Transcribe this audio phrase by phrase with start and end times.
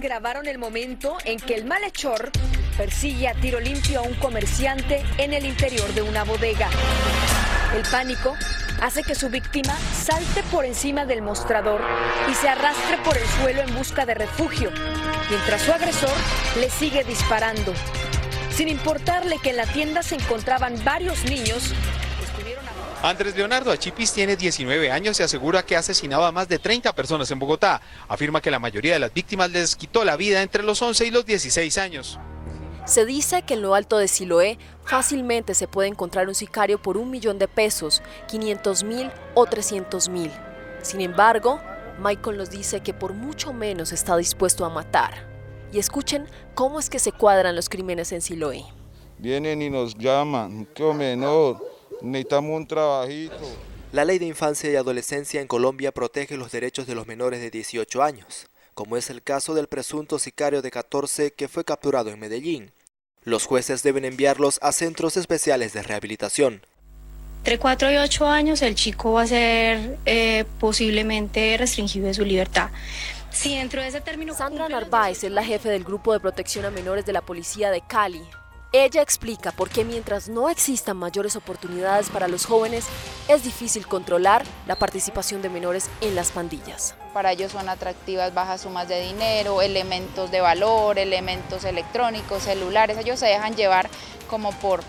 [0.00, 2.30] Grabaron el momento en que el malhechor
[2.76, 6.68] persigue a tiro limpio a un comerciante en el interior de una bodega.
[7.74, 8.34] El pánico
[8.80, 11.80] hace que su víctima salte por encima del mostrador
[12.30, 14.70] y se arrastre por el suelo en busca de refugio,
[15.30, 16.16] mientras su agresor
[16.58, 17.72] le sigue disparando.
[18.50, 21.72] Sin importarle que en la tienda se encontraban varios niños
[23.00, 26.92] Andrés Leonardo Achipis tiene 19 años y asegura que ha asesinado a más de 30
[26.94, 27.80] personas en Bogotá.
[28.08, 31.10] Afirma que la mayoría de las víctimas les quitó la vida entre los 11 y
[31.12, 32.18] los 16 años.
[32.86, 36.96] Se dice que en lo alto de Siloé fácilmente se puede encontrar un sicario por
[36.96, 40.32] un millón de pesos, 500 mil o 300 mil.
[40.82, 41.60] Sin embargo,
[42.00, 45.28] Michael nos dice que por mucho menos está dispuesto a matar.
[45.72, 48.64] Y escuchen cómo es que se cuadran los crímenes en Siloé.
[49.18, 51.67] Vienen y nos llaman, qué menor,
[52.02, 53.36] necesitamos un trabajito.
[53.92, 57.50] La ley de infancia y adolescencia en Colombia protege los derechos de los menores de
[57.50, 62.20] 18 años, como es el caso del presunto sicario de 14 que fue capturado en
[62.20, 62.72] Medellín.
[63.24, 66.62] Los jueces deben enviarlos a centros especiales de rehabilitación.
[67.38, 72.24] Entre 4 y 8 años el chico va a ser eh, posiblemente restringido de su
[72.24, 72.70] libertad.
[73.30, 74.34] Si dentro de ese término...
[74.34, 77.80] Sandra Narváez es la jefe del Grupo de Protección a Menores de la Policía de
[77.80, 78.22] Cali.
[78.72, 82.84] Ella explica por qué mientras no existan mayores oportunidades para los jóvenes,
[83.26, 86.94] es difícil controlar la participación de menores en las pandillas.
[87.14, 92.98] Para ellos son atractivas bajas sumas de dinero, elementos de valor, elementos electrónicos, celulares.
[92.98, 93.88] Ellos se dejan llevar
[94.28, 94.80] como por,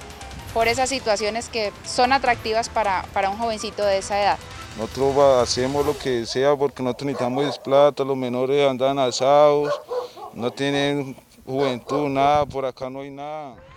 [0.53, 4.39] por esas situaciones que son atractivas para, para un jovencito de esa edad.
[4.77, 9.73] Nosotros hacemos lo que sea porque nosotros necesitamos plata, los menores andan asados,
[10.33, 13.68] no tienen juventud, nada, por acá no hay nada.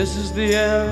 [0.00, 0.88] This is the end,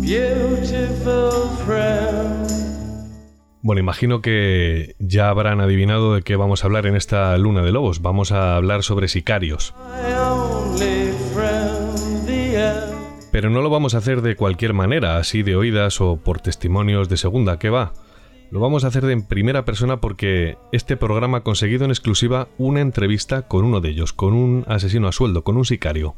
[0.00, 2.48] beautiful friend.
[3.60, 7.72] Bueno, imagino que ya habrán adivinado de qué vamos a hablar en esta luna de
[7.72, 8.02] lobos.
[8.02, 9.74] Vamos a hablar sobre sicarios.
[13.32, 17.08] Pero no lo vamos a hacer de cualquier manera, así de oídas o por testimonios
[17.08, 17.94] de segunda, ¿qué va?
[18.50, 22.48] Lo vamos a hacer de en primera persona porque este programa ha conseguido en exclusiva
[22.56, 26.16] una entrevista con uno de ellos, con un asesino a sueldo, con un sicario.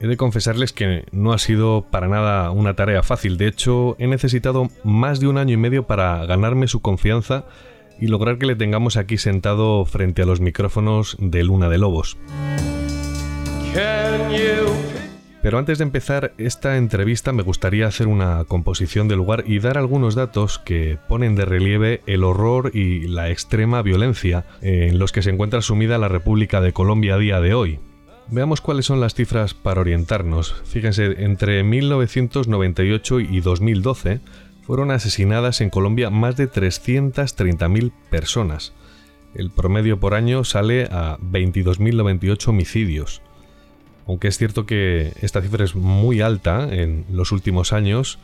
[0.00, 4.08] He de confesarles que no ha sido para nada una tarea fácil, de hecho he
[4.08, 7.44] necesitado más de un año y medio para ganarme su confianza
[8.00, 12.16] y lograr que le tengamos aquí sentado frente a los micrófonos de Luna de Lobos.
[15.42, 19.78] Pero antes de empezar esta entrevista me gustaría hacer una composición del lugar y dar
[19.78, 25.22] algunos datos que ponen de relieve el horror y la extrema violencia en los que
[25.22, 27.78] se encuentra sumida la República de Colombia a día de hoy.
[28.30, 30.60] Veamos cuáles son las cifras para orientarnos.
[30.64, 34.20] Fíjense, entre 1998 y 2012
[34.66, 38.74] fueron asesinadas en Colombia más de 330.000 personas.
[39.34, 43.22] El promedio por año sale a 22.098 homicidios.
[44.08, 48.18] Aunque es cierto que esta cifra es muy alta en los últimos años,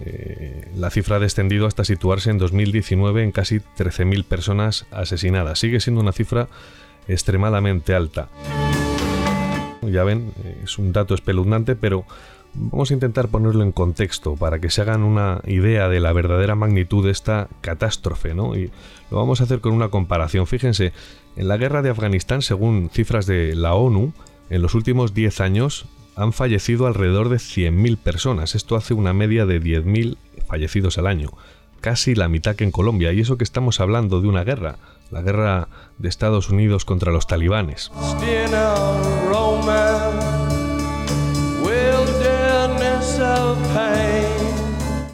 [0.00, 5.58] eh, la cifra ha descendido hasta situarse en 2019 en casi 13.000 personas asesinadas.
[5.58, 6.48] Sigue siendo una cifra
[7.06, 8.28] extremadamente alta.
[9.82, 10.32] Ya ven,
[10.64, 12.06] es un dato espeluznante, pero
[12.54, 16.54] vamos a intentar ponerlo en contexto para que se hagan una idea de la verdadera
[16.54, 18.56] magnitud de esta catástrofe, ¿no?
[18.56, 18.70] Y
[19.10, 20.46] lo vamos a hacer con una comparación.
[20.46, 20.92] Fíjense,
[21.36, 24.14] en la guerra de Afganistán, según cifras de la ONU,
[24.50, 28.54] en los últimos 10 años han fallecido alrededor de 100.000 personas.
[28.54, 30.16] Esto hace una media de 10.000
[30.46, 31.30] fallecidos al año.
[31.80, 33.12] Casi la mitad que en Colombia.
[33.12, 34.76] Y eso que estamos hablando de una guerra.
[35.10, 37.92] La guerra de Estados Unidos contra los talibanes.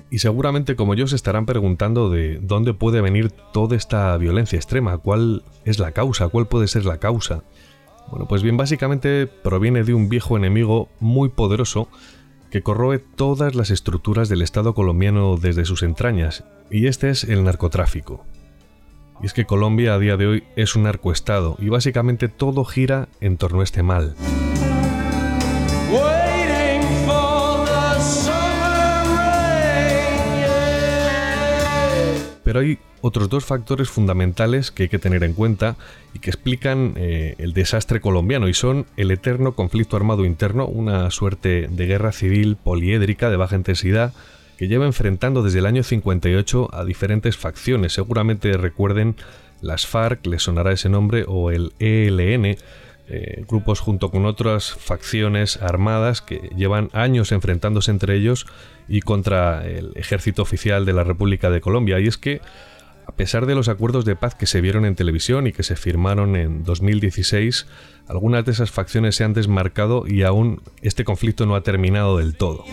[0.08, 4.98] Y seguramente como yo se estarán preguntando de dónde puede venir toda esta violencia extrema,
[4.98, 7.42] cuál es la causa, cuál puede ser la causa.
[8.12, 11.88] Bueno, pues bien, básicamente proviene de un viejo enemigo muy poderoso
[12.50, 17.42] que corroe todas las estructuras del Estado colombiano desde sus entrañas, y este es el
[17.42, 18.26] narcotráfico.
[19.22, 23.08] Y es que Colombia a día de hoy es un narcoestado, y básicamente todo gira
[23.22, 24.14] en torno a este mal.
[32.52, 35.76] Pero hay otros dos factores fundamentales que hay que tener en cuenta
[36.12, 41.10] y que explican eh, el desastre colombiano y son el eterno conflicto armado interno, una
[41.10, 44.12] suerte de guerra civil poliédrica de baja intensidad
[44.58, 47.94] que lleva enfrentando desde el año 58 a diferentes facciones.
[47.94, 49.16] Seguramente recuerden
[49.62, 52.58] las FARC, les sonará ese nombre, o el ELN,
[53.08, 58.46] eh, grupos junto con otras facciones armadas que llevan años enfrentándose entre ellos
[58.88, 61.98] y contra el ejército oficial de la República de Colombia.
[61.98, 62.40] Y es que,
[63.06, 65.76] a pesar de los acuerdos de paz que se vieron en televisión y que se
[65.76, 67.66] firmaron en 2016,
[68.06, 72.36] algunas de esas facciones se han desmarcado y aún este conflicto no ha terminado del
[72.36, 72.64] todo.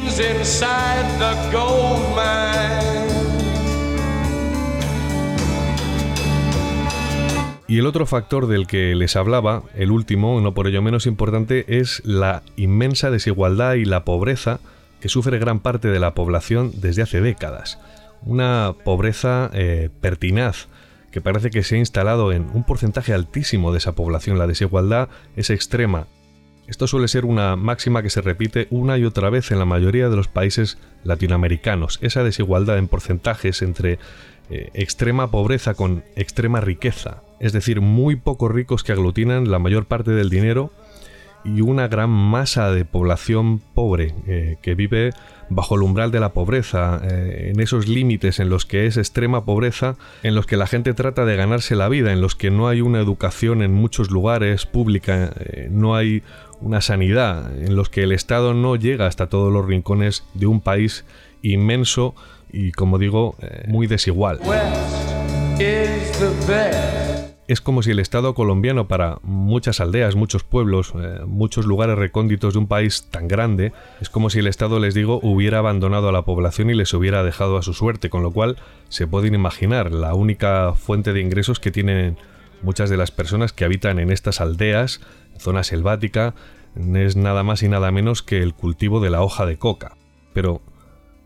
[7.70, 11.66] Y el otro factor del que les hablaba, el último, no por ello menos importante,
[11.68, 14.60] es la inmensa desigualdad y la pobreza
[15.00, 17.78] que sufre gran parte de la población desde hace décadas.
[18.24, 20.68] Una pobreza eh, pertinaz
[21.12, 24.40] que parece que se ha instalado en un porcentaje altísimo de esa población.
[24.40, 26.08] La desigualdad es extrema.
[26.68, 30.10] Esto suele ser una máxima que se repite una y otra vez en la mayoría
[30.10, 32.00] de los países latinoamericanos.
[32.02, 34.00] Esa desigualdad en porcentajes entre
[34.50, 39.86] eh, extrema pobreza con extrema riqueza, es decir, muy pocos ricos que aglutinan la mayor
[39.86, 40.72] parte del dinero
[41.46, 45.12] y una gran masa de población pobre eh, que vive
[45.50, 49.46] bajo el umbral de la pobreza, eh, en esos límites en los que es extrema
[49.46, 52.68] pobreza, en los que la gente trata de ganarse la vida, en los que no
[52.68, 55.34] hay una educación en muchos lugares pública,
[55.72, 56.24] no hay
[56.62, 60.62] una sanidad, en los que el Estado no llega hasta todos los rincones de un
[60.62, 61.06] país
[61.42, 62.16] inmenso
[62.52, 64.40] y como digo, eh, muy desigual.
[67.50, 72.54] Es como si el Estado colombiano para muchas aldeas, muchos pueblos, eh, muchos lugares recónditos
[72.54, 76.12] de un país tan grande, es como si el Estado, les digo, hubiera abandonado a
[76.12, 78.58] la población y les hubiera dejado a su suerte, con lo cual
[78.90, 82.20] se pueden imaginar la única fuente de ingresos que tienen
[82.62, 85.02] muchas de las personas que habitan en estas aldeas,
[85.40, 86.36] zona selvática,
[86.76, 89.98] es nada más y nada menos que el cultivo de la hoja de coca.
[90.34, 90.62] Pero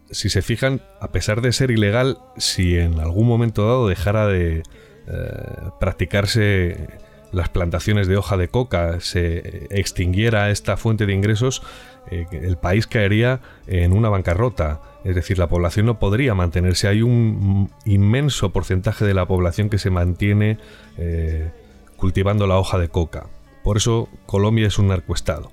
[0.09, 4.63] si se fijan, a pesar de ser ilegal, si en algún momento dado dejara de
[5.07, 6.87] eh, practicarse
[7.31, 11.63] las plantaciones de hoja de coca, se extinguiera esta fuente de ingresos,
[12.09, 14.81] eh, el país caería en una bancarrota.
[15.03, 16.87] Es decir, la población no podría mantenerse.
[16.87, 20.57] Hay un inmenso porcentaje de la población que se mantiene
[20.97, 21.51] eh,
[21.97, 23.27] cultivando la hoja de coca.
[23.63, 25.51] Por eso Colombia es un narcoestado.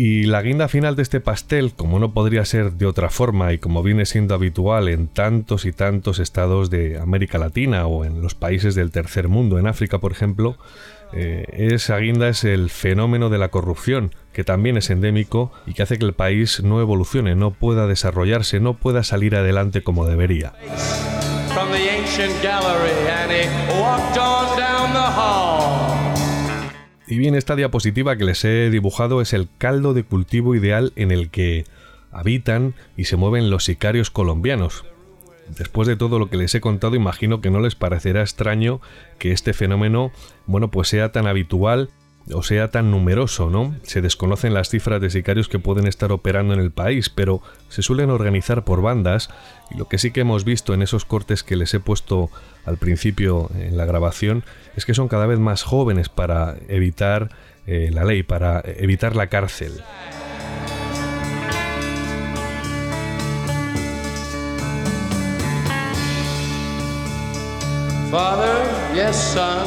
[0.00, 3.58] Y la guinda final de este pastel, como no podría ser de otra forma y
[3.58, 8.36] como viene siendo habitual en tantos y tantos estados de América Latina o en los
[8.36, 10.56] países del tercer mundo, en África por ejemplo,
[11.12, 15.82] eh, esa guinda es el fenómeno de la corrupción, que también es endémico y que
[15.82, 20.52] hace que el país no evolucione, no pueda desarrollarse, no pueda salir adelante como debería.
[27.10, 31.10] Y bien, esta diapositiva que les he dibujado es el caldo de cultivo ideal en
[31.10, 31.64] el que
[32.12, 34.84] habitan y se mueven los sicarios colombianos.
[35.56, 38.82] Después de todo lo que les he contado, imagino que no les parecerá extraño
[39.18, 40.12] que este fenómeno,
[40.44, 41.88] bueno, pues sea tan habitual
[42.32, 43.74] o sea tan numeroso, ¿no?
[43.82, 47.82] Se desconocen las cifras de sicarios que pueden estar operando en el país, pero se
[47.82, 49.30] suelen organizar por bandas
[49.70, 52.30] y lo que sí que hemos visto en esos cortes que les he puesto
[52.64, 54.44] al principio en la grabación
[54.76, 57.30] es que son cada vez más jóvenes para evitar
[57.66, 59.72] eh, la ley, para evitar la cárcel.
[68.10, 69.58] Father, son.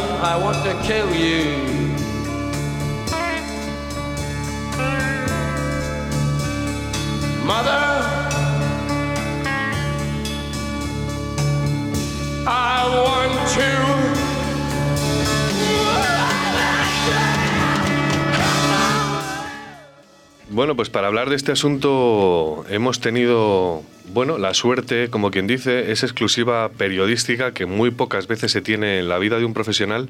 [20.61, 25.91] Bueno, pues para hablar de este asunto hemos tenido, bueno, la suerte, como quien dice,
[25.91, 30.09] es exclusiva periodística que muy pocas veces se tiene en la vida de un profesional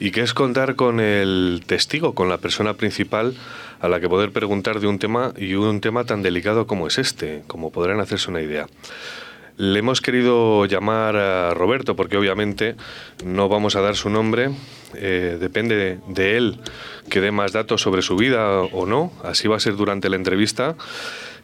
[0.00, 3.34] y que es contar con el testigo, con la persona principal
[3.80, 6.98] a la que poder preguntar de un tema y un tema tan delicado como es
[6.98, 8.66] este, como podrán hacerse una idea.
[9.56, 12.76] Le hemos querido llamar a Roberto porque obviamente
[13.24, 14.50] no vamos a dar su nombre,
[14.94, 16.60] eh, depende de él
[17.10, 20.16] que dé más datos sobre su vida o no, así va a ser durante la
[20.16, 20.76] entrevista.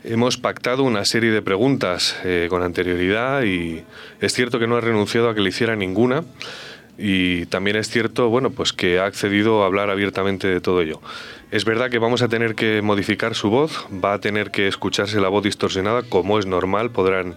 [0.05, 3.83] Hemos pactado una serie de preguntas eh, con anterioridad y
[4.21, 6.23] es cierto que no ha renunciado a que le hiciera ninguna
[6.97, 11.01] y también es cierto, bueno, pues que ha accedido a hablar abiertamente de todo ello.
[11.51, 15.21] Es verdad que vamos a tener que modificar su voz, va a tener que escucharse
[15.21, 17.37] la voz distorsionada, como es normal, podrán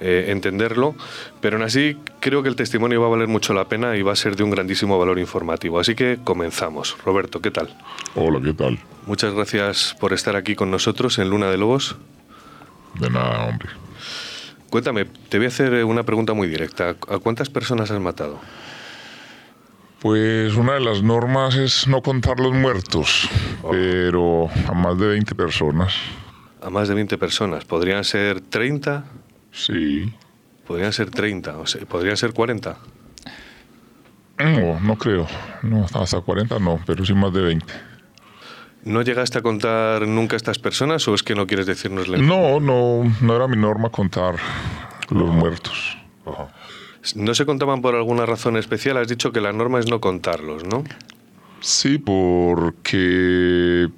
[0.00, 0.96] eh, entenderlo,
[1.40, 4.12] pero aún así creo que el testimonio va a valer mucho la pena y va
[4.12, 5.78] a ser de un grandísimo valor informativo.
[5.78, 6.96] Así que comenzamos.
[7.04, 7.76] Roberto, ¿qué tal?
[8.16, 8.80] Hola, ¿qué tal?
[9.06, 11.96] Muchas gracias por estar aquí con nosotros en Luna de Lobos.
[12.98, 13.68] De nada, hombre.
[14.70, 16.96] Cuéntame, te voy a hacer una pregunta muy directa.
[17.08, 18.40] ¿A cuántas personas has matado?
[20.02, 23.28] Pues una de las normas es no contar los muertos,
[23.70, 25.94] pero a más de 20 personas.
[26.60, 27.64] A más de 20 personas.
[27.64, 29.04] ¿Podrían ser 30?
[29.52, 30.12] Sí.
[30.66, 32.76] Podrían ser 30, o sea, podrían ser 40.
[34.38, 35.28] No, no creo.
[35.62, 37.72] No, hasta 40 no, pero sí más de 20.
[38.82, 42.18] ¿No llegaste a contar nunca a estas personas o es que no quieres decirnos la
[42.18, 44.34] No, no, no era mi norma contar
[45.10, 45.96] los muertos.
[47.16, 48.96] ¿No se contaban por alguna razón especial?
[48.96, 50.84] Has dicho que la norma es no contarlos, ¿no?
[51.60, 53.88] Sí, porque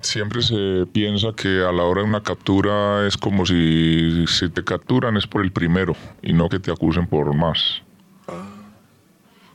[0.00, 4.64] siempre se piensa que a la hora de una captura es como si, si te
[4.64, 7.82] capturan es por el primero y no que te acusen por más.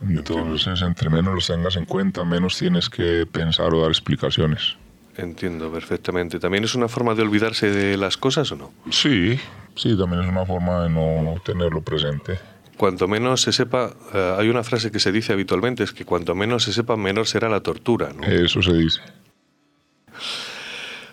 [0.00, 4.76] Entonces, entre menos los tengas en cuenta, menos tienes que pensar o dar explicaciones.
[5.16, 6.38] Entiendo perfectamente.
[6.38, 8.72] ¿También es una forma de olvidarse de las cosas o no?
[8.90, 9.40] Sí,
[9.74, 12.38] sí, también es una forma de no tenerlo presente.
[12.76, 16.34] Cuanto menos se sepa, eh, hay una frase que se dice habitualmente, es que cuanto
[16.34, 18.10] menos se sepa, menor será la tortura.
[18.14, 18.26] ¿no?
[18.26, 19.00] Eso se dice.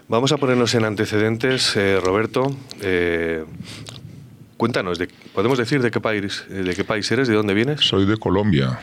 [0.10, 2.54] Vamos a ponernos en antecedentes, eh, Roberto.
[2.82, 3.46] Eh,
[4.58, 7.30] cuéntanos, de, ¿podemos decir de qué, país, de qué país eres?
[7.30, 7.80] ¿De dónde vienes?
[7.80, 8.80] Soy de Colombia.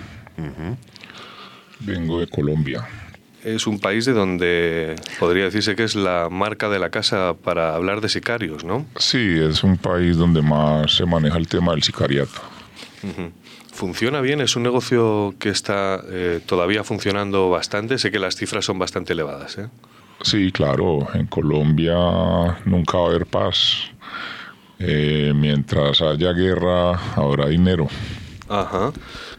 [1.81, 2.89] Vengo de Colombia.
[3.45, 7.75] Es un país de donde podría decirse que es la marca de la casa para
[7.75, 8.87] hablar de sicarios, ¿no?
[8.97, 12.41] Sí, es un país donde más se maneja el tema del sicariato.
[13.73, 14.41] ¿Funciona bien?
[14.41, 17.99] ¿Es un negocio que está eh, todavía funcionando bastante?
[17.99, 19.59] Sé que las cifras son bastante elevadas.
[19.59, 19.69] ¿eh?
[20.23, 23.91] Sí, claro, en Colombia nunca va a haber paz.
[24.79, 27.89] Eh, mientras haya guerra, habrá dinero.
[28.51, 28.93] Ajá.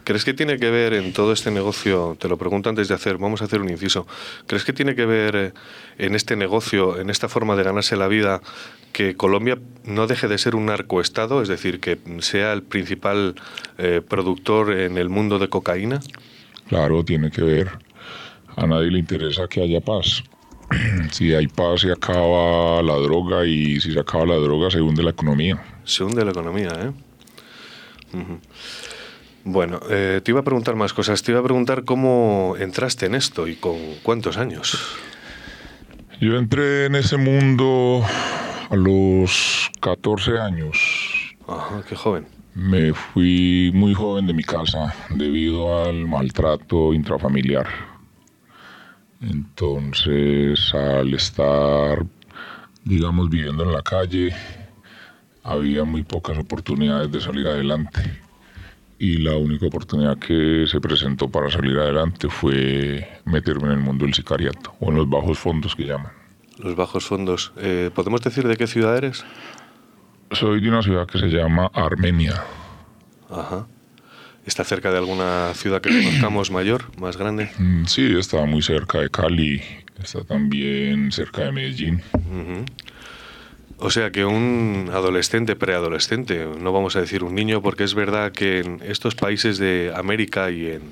[0.04, 3.18] ¿Crees que tiene que ver en todo este negocio, te lo pregunto antes de hacer,
[3.18, 4.06] vamos a hacer un inciso,
[4.46, 5.52] ¿crees que tiene que ver eh,
[5.98, 8.40] en este negocio, en esta forma de ganarse la vida,
[8.94, 13.34] que Colombia no deje de ser un narcoestado, es decir, que sea el principal
[13.76, 16.00] eh, productor en el mundo de cocaína?
[16.68, 17.70] Claro, tiene que ver.
[18.56, 20.24] A nadie le interesa que haya paz.
[21.10, 25.02] Si hay paz, se acaba la droga y si se acaba la droga, se hunde
[25.02, 25.62] la economía.
[25.84, 26.92] Se hunde la economía, ¿eh?
[28.16, 28.40] Ujú.
[29.44, 31.22] Bueno, eh, te iba a preguntar más cosas.
[31.22, 34.96] Te iba a preguntar cómo entraste en esto y con cuántos años.
[36.20, 38.04] Yo entré en ese mundo
[38.70, 41.34] a los 14 años.
[41.48, 42.26] Ajá, qué joven.
[42.54, 47.66] Me fui muy joven de mi casa debido al maltrato intrafamiliar.
[49.20, 52.04] Entonces, al estar,
[52.84, 54.32] digamos, viviendo en la calle,
[55.42, 58.21] había muy pocas oportunidades de salir adelante.
[59.02, 64.04] Y la única oportunidad que se presentó para salir adelante fue meterme en el mundo
[64.04, 66.12] del sicariato, o en los bajos fondos que llaman.
[66.58, 67.52] Los bajos fondos.
[67.56, 69.24] Eh, ¿Podemos decir de qué ciudad eres?
[70.30, 72.44] Soy de una ciudad que se llama Armenia.
[73.28, 73.66] Ajá.
[74.46, 77.50] ¿Está cerca de alguna ciudad que conozcamos mayor, más grande?
[77.58, 79.60] Mm, Sí, está muy cerca de Cali,
[80.00, 82.00] está también cerca de Medellín.
[82.14, 82.64] Ujú.
[83.84, 88.30] O sea que un adolescente, preadolescente, no vamos a decir un niño, porque es verdad
[88.30, 90.82] que en estos países de América y en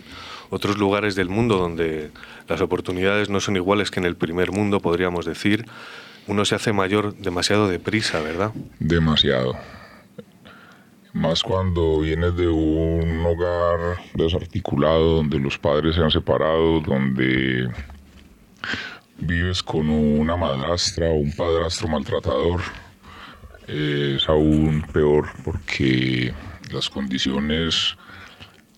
[0.51, 2.11] otros lugares del mundo donde
[2.49, 5.67] las oportunidades no son iguales que en el primer mundo, podríamos decir,
[6.27, 8.51] uno se hace mayor demasiado deprisa, ¿verdad?
[8.81, 9.55] Demasiado.
[11.13, 17.69] Más cuando vienes de un hogar desarticulado, donde los padres se han separado, donde
[19.21, 22.61] vives con una madrastra o un padrastro maltratador.
[23.67, 26.35] Es aún peor porque
[26.73, 27.97] las condiciones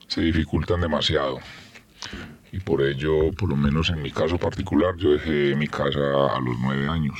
[0.08, 1.38] se dificultan demasiado.
[2.52, 6.00] Y por ello, por lo menos en mi caso particular, yo dejé mi casa
[6.36, 7.18] a los nueve años.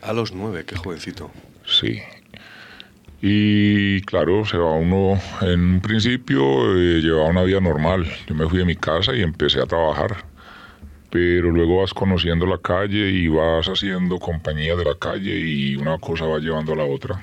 [0.00, 1.30] A los nueve, qué jovencito.
[1.64, 2.00] Sí.
[3.20, 6.42] Y claro, se va uno, en un principio
[6.76, 8.04] eh, llevaba una vida normal.
[8.26, 10.24] Yo me fui de mi casa y empecé a trabajar.
[11.12, 15.98] Pero luego vas conociendo la calle y vas haciendo compañía de la calle y una
[15.98, 17.22] cosa va llevando a la otra.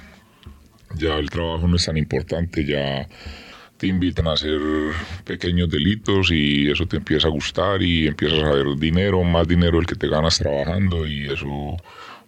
[0.95, 3.07] Ya el trabajo no es tan importante, ya
[3.77, 4.61] te invitan a hacer
[5.23, 9.79] pequeños delitos y eso te empieza a gustar y empiezas a ver dinero, más dinero
[9.79, 11.75] el que te ganas trabajando y eso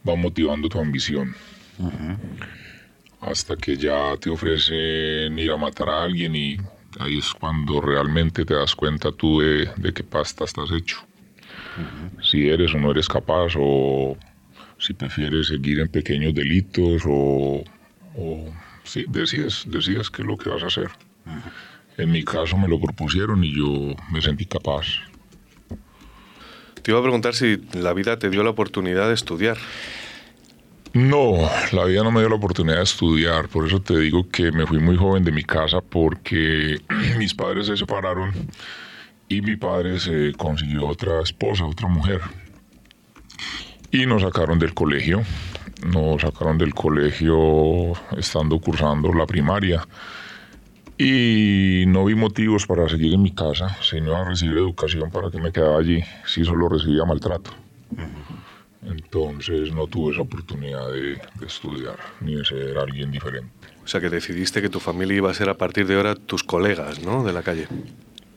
[0.08, 1.36] va motivando tu ambición
[3.22, 6.58] hasta que ya te ofrecen ir a matar a alguien y
[7.00, 11.11] ahí es cuando realmente te das cuenta tú de, de qué pasta estás hecho.
[12.22, 14.18] Si eres o no eres capaz o
[14.78, 17.64] si prefieres seguir en pequeños delitos o,
[18.18, 20.90] o sí, decides, decides qué es lo que vas a hacer.
[21.98, 24.88] En mi caso me lo propusieron y yo me sentí capaz.
[26.82, 29.58] Te iba a preguntar si la vida te dio la oportunidad de estudiar.
[30.94, 34.52] No, la vida no me dio la oportunidad de estudiar, por eso te digo que
[34.52, 36.82] me fui muy joven de mi casa porque
[37.18, 38.34] mis padres se separaron
[39.32, 42.20] y mi padre se consiguió otra esposa, otra mujer.
[43.90, 45.22] Y nos sacaron del colegio,
[45.86, 49.88] nos sacaron del colegio estando cursando la primaria.
[50.98, 55.40] Y no vi motivos para seguir en mi casa, sino a recibir educación para que
[55.40, 57.52] me quedaba allí, si solo recibía maltrato.
[58.84, 63.50] Entonces no tuve esa oportunidad de, de estudiar ni de ser alguien diferente.
[63.82, 66.44] O sea que decidiste que tu familia iba a ser a partir de ahora tus
[66.44, 67.24] colegas, ¿no?
[67.24, 67.68] De la calle.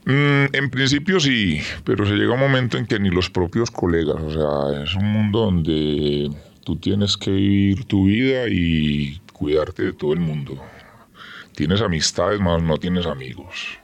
[0.06, 4.16] Mm, en principio sí, pero se llega un momento en que ni los propios colegas,
[4.16, 6.30] o sea, es un mundo donde
[6.62, 10.60] tú tienes que vivir tu vida y cuidarte de todo el mundo.
[11.54, 13.78] Tienes amistades, más no tienes amigos.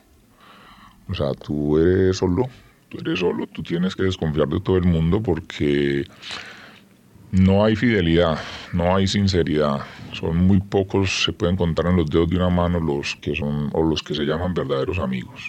[1.08, 2.48] O sea, tú eres solo,
[2.90, 6.04] tú eres solo, tú tienes que desconfiar de todo el mundo porque
[7.32, 8.38] no hay fidelidad,
[8.72, 9.80] no hay sinceridad.
[10.12, 13.70] Son muy pocos, se pueden contar en los dedos de una mano los que son
[13.72, 15.40] o los que se llaman verdaderos amigos.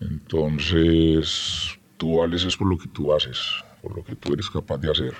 [0.00, 3.38] Entonces, tú vales es por lo que tú haces,
[3.82, 5.14] por lo que tú eres capaz de hacer.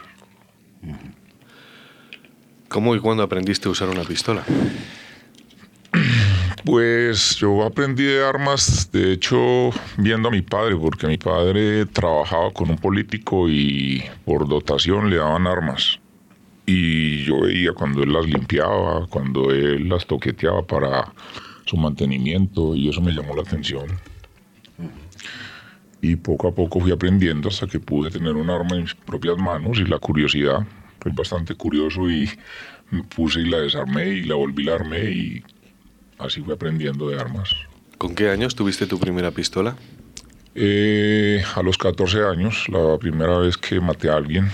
[2.69, 4.45] ¿Cómo y cuándo aprendiste a usar una pistola?
[6.65, 12.51] Pues yo aprendí de armas, de hecho, viendo a mi padre, porque mi padre trabajaba
[12.51, 15.99] con un político y por dotación le daban armas.
[16.67, 21.11] Y yo veía cuando él las limpiaba, cuando él las toqueteaba para
[21.65, 23.87] su mantenimiento, y eso me llamó la atención.
[26.01, 29.37] Y poco a poco fui aprendiendo hasta que pude tener un arma en mis propias
[29.37, 30.67] manos y la curiosidad.
[31.01, 32.29] Fui bastante curioso y
[32.91, 35.45] me puse y la desarmé y la volví la armé y
[36.19, 37.51] así fui aprendiendo de armas.
[37.99, 39.77] ¿Con qué años tuviste tu primera pistola?
[40.55, 44.49] Eh, a los 14 años, la primera vez que maté a alguien.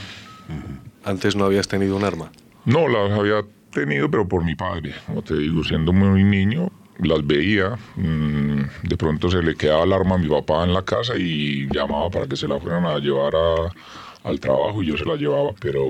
[1.05, 2.31] ¿Antes no habías tenido un arma?
[2.65, 4.95] No, las había tenido, pero por mi padre.
[5.07, 7.77] Como te digo, siendo muy niño, las veía.
[7.97, 11.67] mm, De pronto se le quedaba el arma a mi papá en la casa y
[11.71, 15.17] llamaba para que se la fueran a llevar a- al trabajo y yo se la
[15.17, 15.85] llevaba, pero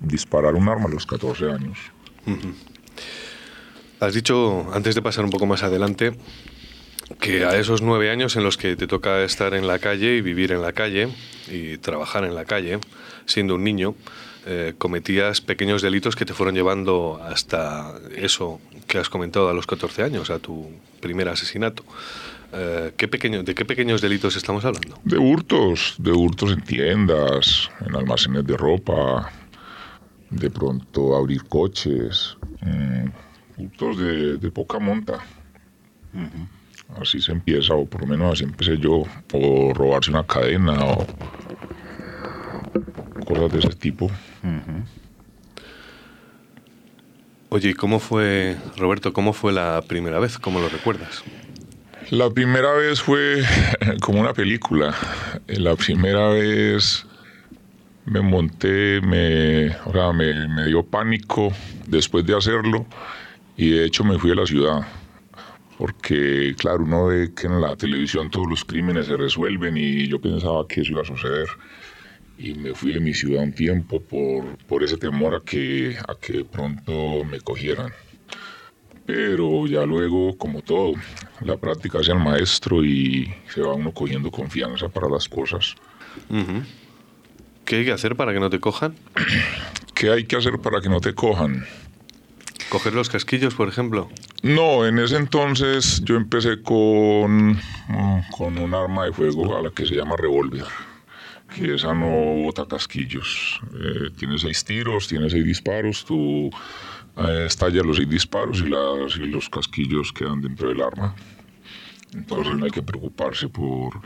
[0.00, 1.78] disparar un arma a los 14 años.
[4.00, 6.12] Has dicho, antes de pasar un poco más adelante,
[7.20, 10.20] que a esos nueve años en los que te toca estar en la calle y
[10.20, 11.08] vivir en la calle
[11.50, 12.78] y trabajar en la calle,
[13.26, 13.94] siendo un niño,
[14.46, 19.66] eh, cometías pequeños delitos que te fueron llevando hasta eso que has comentado a los
[19.66, 20.70] 14 años, a tu
[21.00, 21.84] primer asesinato.
[22.52, 24.98] Eh, ¿qué pequeño, ¿De qué pequeños delitos estamos hablando?
[25.04, 29.30] De hurtos, de hurtos en tiendas, en almacenes de ropa,
[30.30, 35.18] de pronto abrir coches, mm, hurtos de, de poca monta.
[37.00, 41.06] Así se empieza, o por lo menos así empecé yo, o robarse una cadena, o
[43.26, 44.10] cosas de ese tipo.
[47.50, 50.38] Oye, ¿y cómo fue, Roberto, cómo fue la primera vez?
[50.38, 51.24] ¿Cómo lo recuerdas?
[52.10, 53.42] La primera vez fue
[54.00, 54.94] como una película.
[55.46, 57.06] La primera vez
[58.04, 61.52] me monté, me, o sea, me, me dio pánico
[61.86, 62.86] después de hacerlo
[63.56, 64.86] y de hecho me fui a la ciudad
[65.78, 70.20] porque claro, uno ve que en la televisión todos los crímenes se resuelven y yo
[70.20, 71.46] pensaba que eso iba a suceder
[72.38, 76.14] y me fui de mi ciudad un tiempo por, por ese temor a que, a
[76.14, 77.92] que pronto me cogieran.
[79.04, 80.92] Pero ya luego, como todo,
[81.40, 85.74] la práctica hace el maestro y se va uno cogiendo confianza para las cosas.
[87.64, 88.94] ¿Qué hay que hacer para que no te cojan?
[89.94, 91.66] ¿Qué hay que hacer para que no te cojan?
[92.68, 94.08] ¿Coger los casquillos, por ejemplo?
[94.42, 97.58] No, en ese entonces yo empecé con,
[98.36, 100.66] con un arma de fuego a la que se llama revólver,
[101.54, 103.60] que esa no bota casquillos.
[103.74, 106.50] Eh, tiene seis tiros, tiene seis disparos, tú
[107.16, 111.14] eh, estallas los seis disparos y, las, y los casquillos quedan dentro del arma.
[112.14, 114.00] Entonces no hay que preocuparse por,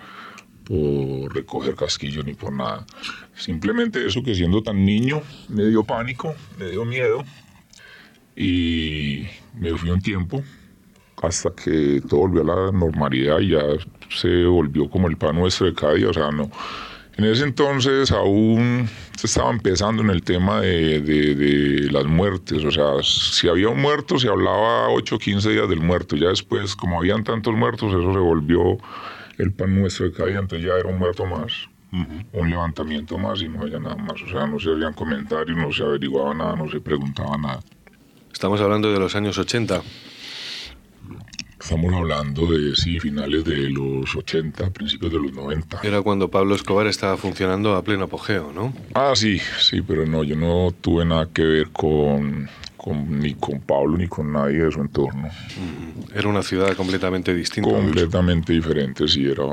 [0.64, 2.87] por recoger casquillos ni por nada.
[3.35, 7.24] Simplemente eso que siendo tan niño me dio pánico, me dio miedo
[8.37, 10.42] y me fui un tiempo
[11.22, 13.62] hasta que todo volvió a la normalidad y ya
[14.11, 16.50] se volvió como el pan nuestro de cada día, o sea, no.
[17.16, 22.70] En ese entonces aún se estaba empezando en el tema de, de, las muertes, o
[22.70, 26.75] sea, si había un muerto se hablaba 8 o 15 días del muerto, ya después
[26.75, 28.79] como habían tantos muertos eso se volvió
[29.38, 31.53] el pan nuestro de cada día, entonces ya era un muerto más,
[32.33, 35.70] un levantamiento más y no había nada más, o sea, no se habían comentarios, no
[35.70, 37.61] se averiguaba nada, no se preguntaba nada.
[38.33, 39.83] Estamos hablando de los años 80.
[41.62, 45.81] Estamos hablando de, sí, finales de los 80, principios de los 90.
[45.85, 48.75] Era cuando Pablo Escobar estaba funcionando a pleno apogeo, ¿no?
[48.94, 52.48] Ah, sí, sí, pero no, yo no tuve nada que ver con,
[53.09, 55.29] ni con Pablo ni con nadie de su entorno.
[56.12, 57.70] Era una ciudad completamente distinta.
[57.70, 59.44] Completamente diferente, sí, era.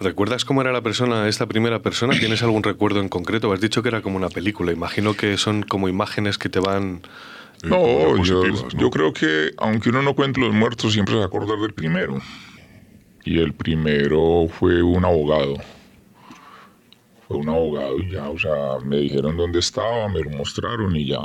[0.00, 2.18] ¿Recuerdas cómo era la persona, esta primera persona?
[2.18, 3.52] ¿Tienes algún recuerdo en concreto?
[3.52, 4.72] Has dicho que era como una película.
[4.72, 7.02] Imagino que son como imágenes que te van...
[7.64, 11.26] No, yo, yo, creo que aunque uno no cuente los muertos, siempre se va a
[11.26, 12.20] acordar del primero.
[13.24, 15.56] Y el primero fue un abogado.
[17.26, 21.06] Fue un abogado y ya, o sea, me dijeron dónde estaba, me lo mostraron y
[21.06, 21.20] ya.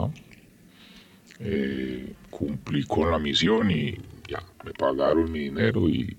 [1.39, 6.17] Eh, cumplí con la misión y ya, me pagaron mi dinero y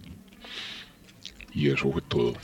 [1.55, 2.35] y eso fue todo.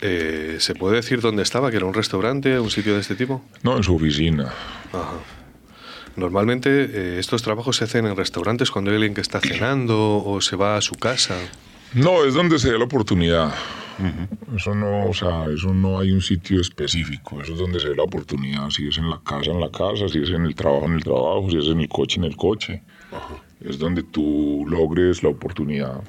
[0.00, 1.70] Eh, ¿Se puede decir dónde estaba?
[1.70, 3.42] ¿Que era un restaurante, un sitio de este tipo?
[3.62, 4.52] No, en su oficina.
[4.92, 5.18] Ajá.
[6.20, 10.40] Normalmente eh, estos trabajos se hacen en restaurantes cuando hay alguien que está cenando o
[10.42, 11.36] se va a su casa.
[11.94, 13.54] No, es donde se da la oportunidad.
[14.54, 17.40] Eso no, o sea, eso no hay un sitio específico.
[17.40, 18.68] Eso es donde se da la oportunidad.
[18.70, 20.08] Si es en la casa, en la casa.
[20.08, 21.48] Si es en el trabajo, en el trabajo.
[21.50, 22.82] Si es en el coche, en el coche.
[23.60, 26.02] Es donde tú logres la oportunidad.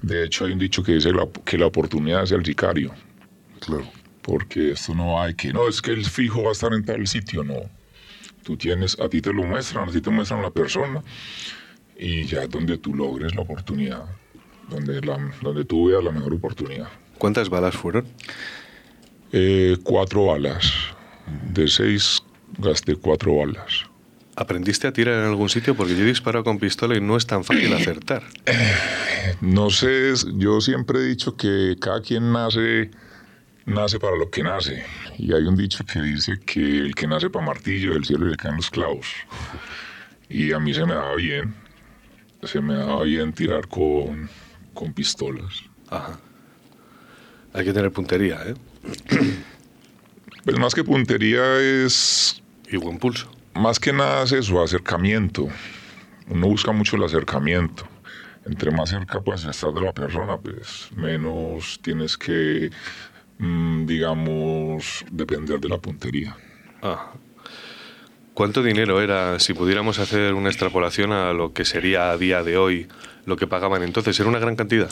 [0.00, 1.10] De hecho, hay un dicho que dice
[1.44, 2.92] que la oportunidad es el sicario.
[3.60, 3.84] Claro.
[4.22, 7.06] Porque esto no hay que, no, es que el fijo va a estar en tal
[7.06, 7.68] sitio, no.
[8.44, 11.02] Tú tienes, a ti te lo muestran, a ti te muestran la persona
[11.96, 14.04] y ya es donde tú logres la oportunidad,
[14.68, 16.88] donde, la, donde tú veas la mejor oportunidad.
[17.18, 18.06] ¿Cuántas balas fueron?
[19.32, 20.72] Eh, cuatro balas.
[21.52, 22.22] De seis
[22.58, 23.86] gasté cuatro balas.
[24.36, 25.76] ¿Aprendiste a tirar en algún sitio?
[25.76, 28.24] Porque yo he disparado con pistola y no es tan fácil acertar.
[29.40, 32.90] No sé, yo siempre he dicho que cada quien nace,
[33.66, 34.84] nace para lo que nace.
[35.18, 38.36] Y hay un dicho que dice que el que nace para martillo del cielo le
[38.36, 39.06] caen los clavos.
[40.28, 41.54] Y a mí se me daba bien,
[42.42, 44.28] se me daba bien tirar con,
[44.72, 45.64] con pistolas.
[45.90, 46.18] Ajá.
[47.52, 48.54] Hay que tener puntería, ¿eh?
[50.44, 52.42] Pues más que puntería es...
[52.70, 55.48] Y buen pulso más que nada es eso, acercamiento.
[56.28, 57.86] Uno busca mucho el acercamiento.
[58.44, 62.70] Entre más cerca puedes estar de la persona, pues menos tienes que,
[63.38, 66.36] digamos, depender de la puntería.
[66.82, 67.12] Ah.
[68.34, 72.56] ¿Cuánto dinero era, si pudiéramos hacer una extrapolación a lo que sería a día de
[72.56, 72.88] hoy,
[73.26, 74.18] lo que pagaban entonces?
[74.18, 74.90] ¿Era una gran cantidad?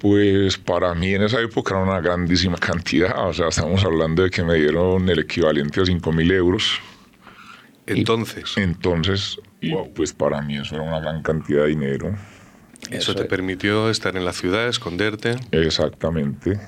[0.00, 3.28] Pues para mí en esa época era una grandísima cantidad.
[3.28, 6.80] O sea, estamos hablando de que me dieron el equivalente a 5 mil euros
[7.86, 8.56] entonces.
[8.56, 9.40] entonces,
[9.94, 12.14] pues para mí eso era una gran cantidad de dinero.
[12.90, 15.36] Eso, te permitió estar en la ciudad, esconderte.
[15.50, 16.60] Exactamente.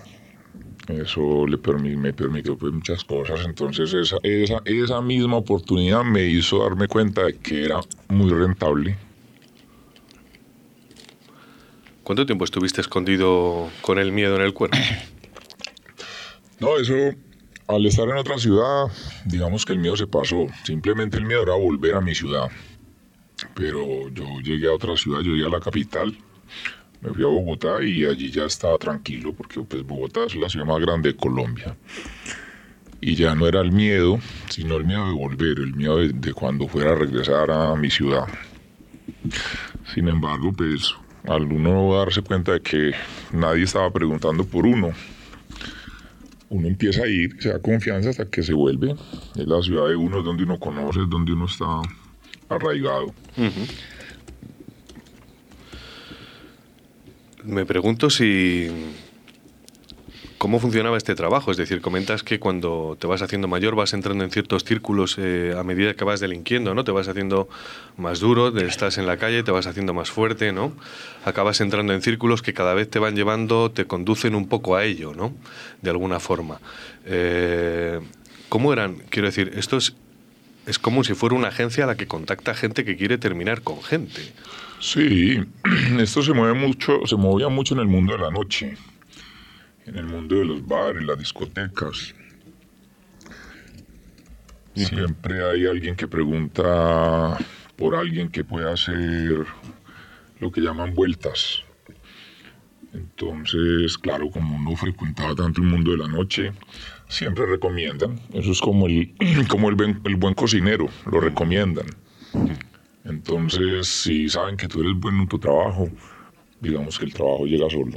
[0.91, 1.59] Eso le
[1.97, 3.41] me permitió pues, muchas cosas.
[3.45, 8.97] Entonces esa, esa, esa misma oportunidad me hizo darme cuenta de que era muy rentable.
[12.03, 14.77] ¿Cuánto tiempo estuviste escondido con el miedo en el cuerpo?
[16.59, 16.95] No, eso
[17.69, 18.89] al estar en otra ciudad,
[19.25, 20.47] digamos que el miedo se pasó.
[20.65, 22.51] Simplemente el miedo era volver a mi ciudad.
[23.55, 26.17] Pero yo llegué a otra ciudad, yo llegué a la capital,
[27.01, 30.67] me fui a Bogotá y allí ya estaba tranquilo porque pues Bogotá es la ciudad
[30.67, 31.77] más grande de Colombia.
[33.01, 34.19] Y ya no era el miedo,
[34.51, 38.27] sino el miedo de volver, el miedo de, cuando fuera a regresar a mi ciudad.
[39.95, 40.95] Sin embargo, pues
[41.27, 42.93] al uno darse cuenta de que
[43.33, 44.91] nadie estaba preguntando por uno,
[46.51, 48.95] uno empieza a ir, se da confianza hasta que se vuelve.
[49.37, 51.81] Es la ciudad de uno, es donde uno conoce, es donde uno está
[52.51, 53.15] arraigado.
[57.45, 58.69] Me pregunto si...
[60.41, 61.51] ¿Cómo funcionaba este trabajo?
[61.51, 65.55] Es decir, comentas que cuando te vas haciendo mayor vas entrando en ciertos círculos eh,
[65.55, 66.83] a medida que vas delinquiendo, ¿no?
[66.83, 67.51] Te vas haciendo
[67.99, 70.73] más duro, estás en la calle, te vas haciendo más fuerte, ¿no?
[71.27, 74.85] Acabas entrando en círculos que cada vez te van llevando, te conducen un poco a
[74.85, 75.35] ello, ¿no?
[75.83, 76.59] De alguna forma.
[77.05, 78.01] Eh,
[78.49, 78.95] ¿Cómo eran?
[79.11, 79.95] Quiero decir, esto es,
[80.67, 83.83] es como si fuera una agencia a la que contacta gente que quiere terminar con
[83.83, 84.33] gente.
[84.81, 85.39] Sí,
[86.01, 88.75] esto se mueve mucho, se movía mucho en el mundo de la noche,
[89.85, 92.15] en el mundo de los bares, las discotecas.
[94.75, 97.37] Siempre hay alguien que pregunta
[97.77, 99.45] por alguien que pueda hacer
[100.39, 101.63] lo que llaman vueltas.
[102.95, 106.53] Entonces, claro, como no frecuentaba tanto el mundo de la noche,
[107.09, 108.19] siempre recomiendan.
[108.33, 109.15] Eso es como el,
[109.49, 111.87] como el, buen, el buen cocinero, lo recomiendan.
[113.05, 115.89] Entonces, si saben que tú eres bueno en tu trabajo,
[116.61, 117.97] digamos que el trabajo llega solo.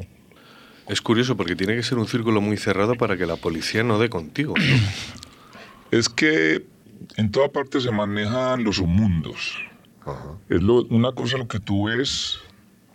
[0.88, 4.00] Es curioso porque tiene que ser un círculo muy cerrado para que la policía no
[4.00, 4.54] dé contigo.
[4.58, 4.64] ¿no?
[5.92, 6.66] Es que
[7.18, 9.58] en toda parte se manejan los submundos.
[10.50, 12.40] Es lo- una cosa lo que tú ves,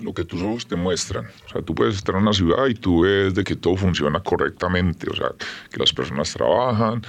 [0.00, 1.26] lo que tus ojos te muestran.
[1.46, 4.18] O sea, tú puedes estar en una ciudad y tú ves de que todo funciona
[4.20, 5.08] correctamente.
[5.10, 5.28] O sea,
[5.70, 7.02] que las personas trabajan,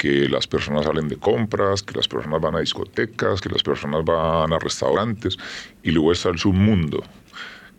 [0.00, 4.02] que las personas salen de compras, que las personas van a discotecas, que las personas
[4.02, 5.36] van a restaurantes.
[5.82, 7.02] Y luego está el submundo,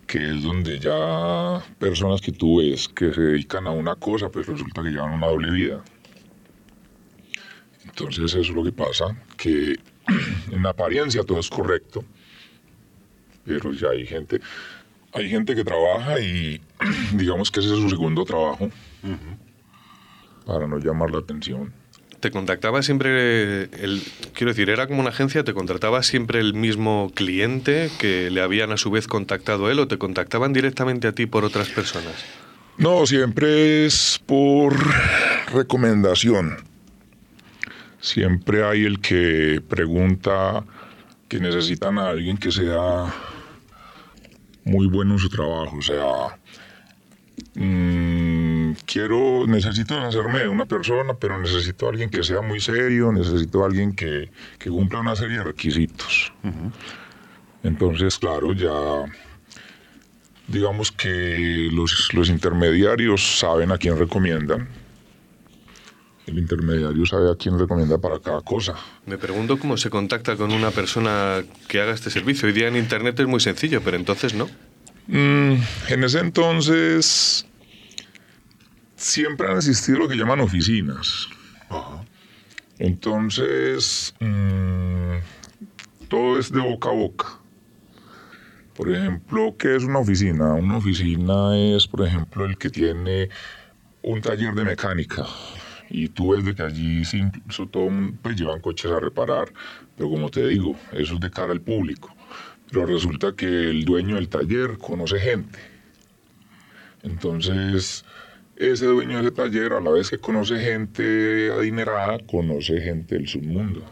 [0.05, 4.45] que es donde ya personas que tú ves que se dedican a una cosa, pues
[4.45, 5.83] resulta que llevan una doble vida.
[7.85, 9.05] Entonces eso es lo que pasa,
[9.35, 9.79] que
[10.51, 12.05] en apariencia todo es correcto,
[13.43, 14.39] pero ya hay gente,
[15.13, 16.61] hay gente que trabaja y
[17.15, 18.69] digamos que ese es su segundo trabajo,
[20.45, 21.80] para no llamar la atención.
[22.21, 24.03] ¿Te contactaba siempre, el,
[24.35, 28.71] quiero decir, era como una agencia, te contrataba siempre el mismo cliente que le habían
[28.71, 32.13] a su vez contactado a él o te contactaban directamente a ti por otras personas?
[32.77, 34.75] No, siempre es por
[35.51, 36.57] recomendación.
[37.99, 40.63] Siempre hay el que pregunta
[41.27, 43.11] que necesitan a alguien que sea
[44.63, 45.75] muy bueno en su trabajo.
[45.75, 46.37] O sea,
[47.55, 48.10] mm,
[48.91, 53.63] quiero, necesito hacerme de una persona, pero necesito a alguien que sea muy serio, necesito
[53.63, 56.33] a alguien que, que cumpla una serie de requisitos.
[57.63, 59.05] Entonces, claro, ya
[60.47, 64.67] digamos que los, los intermediarios saben a quién recomiendan.
[66.27, 68.75] El intermediario sabe a quién recomienda para cada cosa.
[69.05, 72.47] Me pregunto cómo se contacta con una persona que haga este servicio.
[72.47, 74.47] Hoy día en Internet es muy sencillo, pero entonces no.
[75.07, 75.55] Mm,
[75.89, 77.45] en ese entonces
[79.01, 81.27] siempre han existido lo que llaman oficinas.
[82.77, 85.15] Entonces, mm,
[86.07, 87.27] todo es de boca a boca.
[88.75, 90.53] Por ejemplo, ¿qué es una oficina?
[90.53, 93.29] Una oficina es, por ejemplo, el que tiene
[94.01, 95.25] un taller de mecánica
[95.89, 97.89] y tú ves de que allí incluso todo
[98.21, 99.51] pues, llevan coches a reparar,
[99.95, 102.15] pero como te digo, eso es de cara al público.
[102.71, 105.59] Pero resulta que el dueño del taller conoce gente.
[107.03, 108.05] Entonces,
[108.69, 113.27] ese dueño de ese taller, a la vez que conoce gente adinerada, conoce gente del
[113.27, 113.83] submundo.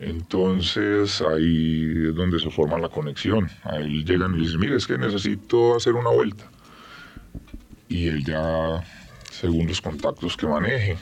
[0.00, 3.48] Entonces ahí es donde se forma la conexión.
[3.62, 6.44] Ahí llegan y dicen, mire, es que necesito hacer una vuelta.
[7.88, 8.84] Y él ya,
[9.30, 10.96] según los contactos que maneje,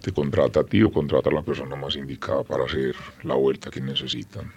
[0.00, 3.70] te contrata a ti o contrata a la persona más indicada para hacer la vuelta
[3.70, 4.52] que necesitan.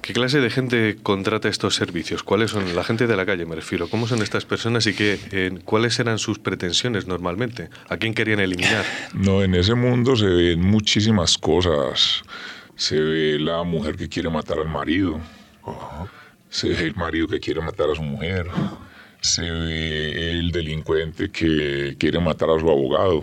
[0.00, 2.22] ¿Qué clase de gente contrata estos servicios?
[2.22, 2.74] ¿Cuáles son?
[2.74, 3.88] La gente de la calle, me refiero.
[3.88, 7.68] ¿Cómo son estas personas y qué, eh, cuáles eran sus pretensiones normalmente?
[7.88, 8.84] ¿A quién querían eliminar?
[9.14, 12.22] No, en ese mundo se ven muchísimas cosas.
[12.74, 15.20] Se ve la mujer que quiere matar al marido.
[16.48, 18.46] Se ve el marido que quiere matar a su mujer.
[19.20, 23.22] Se ve el delincuente que quiere matar a su abogado.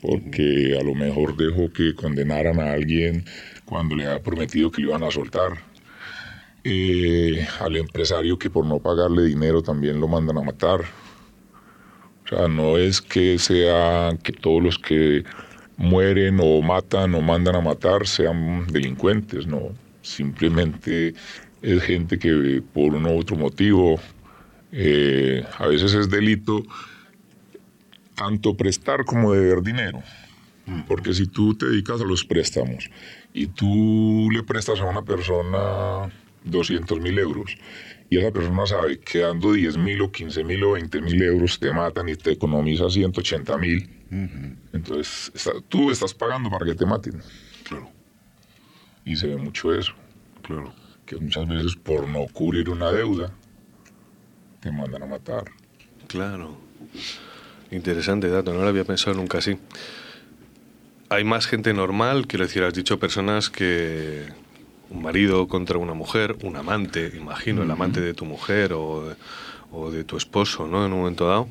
[0.00, 3.24] Porque a lo mejor dejó que condenaran a alguien
[3.64, 5.52] cuando le había prometido que le iban a soltar.
[6.66, 10.80] Eh, al empresario que por no pagarle dinero también lo mandan a matar.
[12.24, 15.24] O sea, no es que sea que todos los que
[15.76, 19.74] mueren o matan o mandan a matar sean delincuentes, no.
[20.00, 21.14] Simplemente
[21.60, 24.00] es gente que por uno u otro motivo,
[24.72, 26.62] eh, a veces es delito
[28.14, 30.02] tanto prestar como deber dinero.
[30.88, 32.88] Porque si tú te dedicas a los préstamos
[33.34, 36.10] y tú le prestas a una persona
[36.44, 37.56] 200 mil euros
[38.08, 41.58] y esa persona sabe que dando 10 mil o 15 mil o 20 mil euros
[41.58, 43.90] te matan y te economiza 180 mil,
[44.72, 45.32] entonces
[45.68, 47.20] tú estás pagando para que te maten.
[47.64, 47.90] Claro.
[49.04, 49.92] Y se ve mucho eso.
[50.42, 50.72] Claro.
[51.04, 53.32] Que muchas veces por no cubrir una deuda
[54.60, 55.44] te mandan a matar.
[56.06, 56.56] Claro.
[57.70, 59.58] Interesante dato, no lo había pensado nunca así.
[61.08, 64.24] Hay más gente normal, quiero decir, has dicho personas que
[64.90, 69.14] un marido contra una mujer, un amante, imagino, el amante de tu mujer o,
[69.90, 70.86] de tu esposo, ¿no?
[70.86, 71.48] En un momento dado.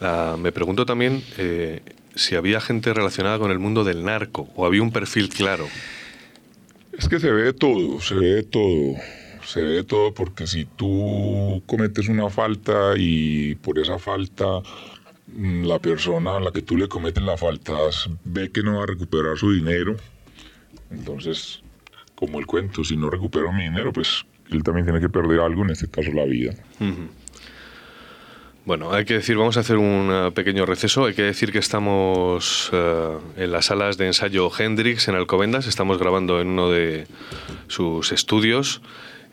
[0.00, 1.82] Ah, me pregunto también eh,
[2.14, 5.68] si había gente relacionada con el mundo del narco o había un perfil claro.
[6.98, 8.96] Es que se ve todo, se ve todo.
[9.44, 14.46] Se ve todo porque si tú cometes una falta y por esa falta
[15.36, 17.74] la persona a la que tú le cometes la falta
[18.24, 19.96] ve que no va a recuperar su dinero,
[20.90, 21.62] entonces
[22.14, 25.62] como el cuento, si no recupero mi dinero, pues él también tiene que perder algo,
[25.62, 26.54] en este caso la vida.
[28.64, 31.04] Bueno, hay que decir, vamos a hacer un eh, pequeño receso.
[31.04, 35.66] Hay que decir que estamos eh, en las salas de ensayo Hendrix en Alcobendas.
[35.66, 37.06] Estamos grabando en uno de
[37.66, 38.80] sus estudios.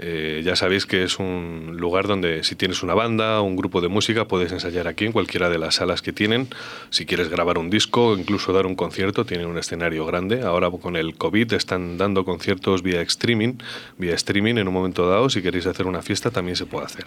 [0.03, 3.87] Eh, ya sabéis que es un lugar donde si tienes una banda un grupo de
[3.87, 6.47] música puedes ensayar aquí en cualquiera de las salas que tienen.
[6.89, 10.41] Si quieres grabar un disco incluso dar un concierto, tienen un escenario grande.
[10.41, 13.59] Ahora con el COVID están dando conciertos vía streaming,
[13.99, 15.29] vía streaming en un momento dado.
[15.29, 17.05] Si queréis hacer una fiesta también se puede hacer.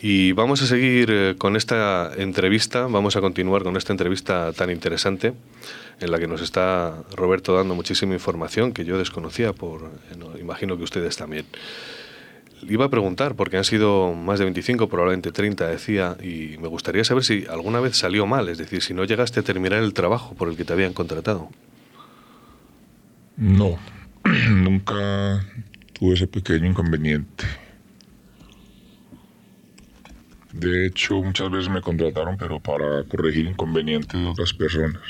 [0.00, 4.70] Y vamos a seguir eh, con esta entrevista, vamos a continuar con esta entrevista tan
[4.70, 5.34] interesante
[6.00, 10.76] en la que nos está Roberto dando muchísima información que yo desconocía, por eh, imagino
[10.76, 11.46] que ustedes también.
[12.68, 17.02] Iba a preguntar, porque han sido más de 25, probablemente 30, decía, y me gustaría
[17.02, 20.34] saber si alguna vez salió mal, es decir, si no llegaste a terminar el trabajo
[20.34, 21.48] por el que te habían contratado.
[23.36, 23.78] No,
[24.50, 25.44] nunca
[25.92, 27.44] tuve ese pequeño inconveniente.
[30.58, 35.02] De hecho, muchas veces me contrataron, pero para corregir inconvenientes de otras personas.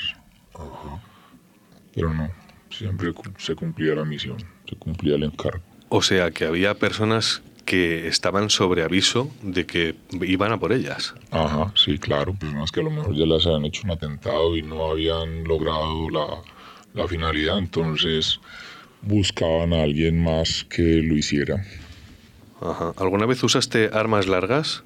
[1.95, 2.29] Pero no,
[2.69, 4.37] siempre se cumplía la misión,
[4.69, 5.63] se cumplía el encargo.
[5.89, 11.15] O sea, que había personas que estaban sobre aviso de que iban a por ellas.
[11.31, 12.35] Ajá, sí, claro.
[12.35, 16.09] Personas que a lo mejor ya les habían hecho un atentado y no habían logrado
[16.11, 16.27] la,
[16.93, 18.39] la finalidad, entonces
[19.01, 21.63] buscaban a alguien más que lo hiciera.
[22.61, 22.93] Ajá.
[22.97, 24.83] ¿Alguna vez usaste armas largas?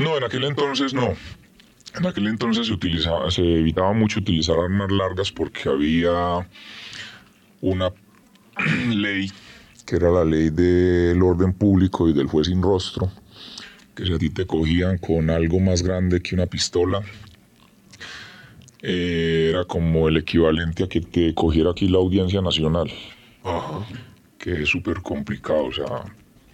[0.00, 1.14] No, en aquel entonces no.
[1.96, 6.48] En aquel entonces se utilizaba, se evitaba mucho utilizar armas largas porque había
[7.60, 7.92] una
[8.88, 9.30] ley
[9.90, 13.10] que era la ley del orden público y del juez sin rostro,
[13.96, 17.02] que si a ti te cogían con algo más grande que una pistola,
[18.82, 22.88] eh, era como el equivalente a que te cogiera aquí la audiencia nacional,
[24.38, 26.04] que es súper complicado, o sea,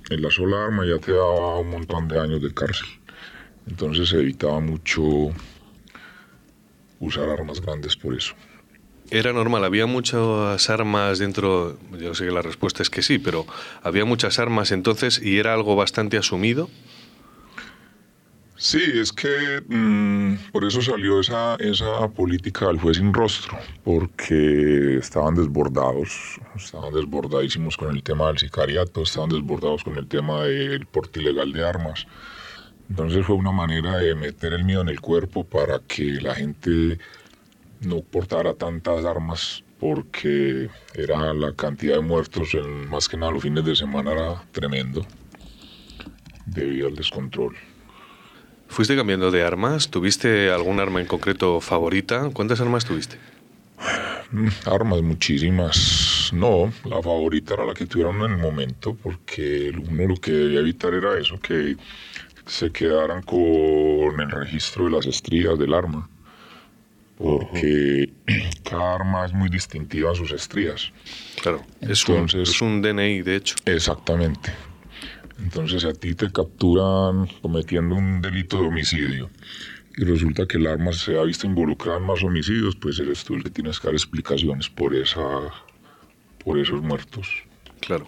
[0.09, 2.89] en la sola arma ya te daba un montón de años de cárcel.
[3.67, 5.03] Entonces se evitaba mucho
[7.01, 8.35] usar armas grandes por eso.
[9.11, 13.47] Era normal, había muchas armas dentro, yo sé que la respuesta es que sí, pero
[13.83, 16.69] había muchas armas entonces y era algo bastante asumido.
[18.59, 24.97] Sí, es que mm, por eso salió esa, esa política del juez sin rostro, porque
[24.97, 30.87] estaban desbordados, estaban desbordadísimos con el tema del sicariato, estaban desbordados con el tema del
[30.87, 32.07] porte ilegal de armas.
[32.89, 36.99] Entonces fue una manera de meter el miedo en el cuerpo para que la gente
[37.81, 43.43] no portara tantas armas porque era la cantidad de muertos en, más que nada los
[43.43, 45.05] fines de semana era tremendo
[46.47, 47.57] debido al descontrol.
[48.69, 49.91] ¿Fuiste cambiando de armas?
[49.91, 52.31] ¿Tuviste algún arma en concreto favorita?
[52.33, 53.19] ¿Cuántas armas tuviste?
[54.33, 56.31] Mm, armas muchísimas.
[56.33, 60.61] No, la favorita era la que tuvieron en el momento, porque uno lo que debía
[60.61, 61.77] evitar era eso, que
[62.47, 66.09] se quedaran con el registro de las estrías del arma,
[67.19, 68.13] porque
[68.69, 70.93] cada arma es muy distintiva en sus estrías.
[71.43, 73.57] Claro, es, un, es un DNI, de hecho.
[73.65, 74.53] Exactamente.
[75.39, 79.31] Entonces, a ti te capturan cometiendo un delito de homicidio
[79.97, 83.35] y resulta que el arma se ha visto involucrada en más homicidios, pues eres tú
[83.35, 85.21] el que tienes que dar explicaciones por, esa,
[86.45, 87.29] por esos muertos.
[87.81, 88.07] Claro.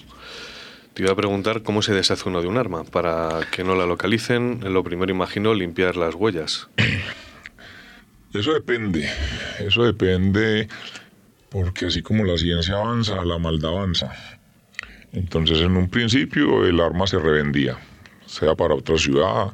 [0.98, 2.82] Te iba a preguntar cómo se deshace uno de un arma.
[2.82, 6.68] Para que no la localicen, lo primero imagino limpiar las huellas.
[8.34, 9.08] Eso depende,
[9.60, 10.66] eso depende
[11.50, 14.10] porque así como la ciencia avanza, la maldad avanza.
[15.12, 17.78] Entonces en un principio el arma se revendía,
[18.26, 19.52] sea para otra ciudad,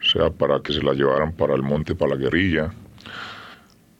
[0.00, 2.72] sea para que se la llevaran para el monte, para la guerrilla,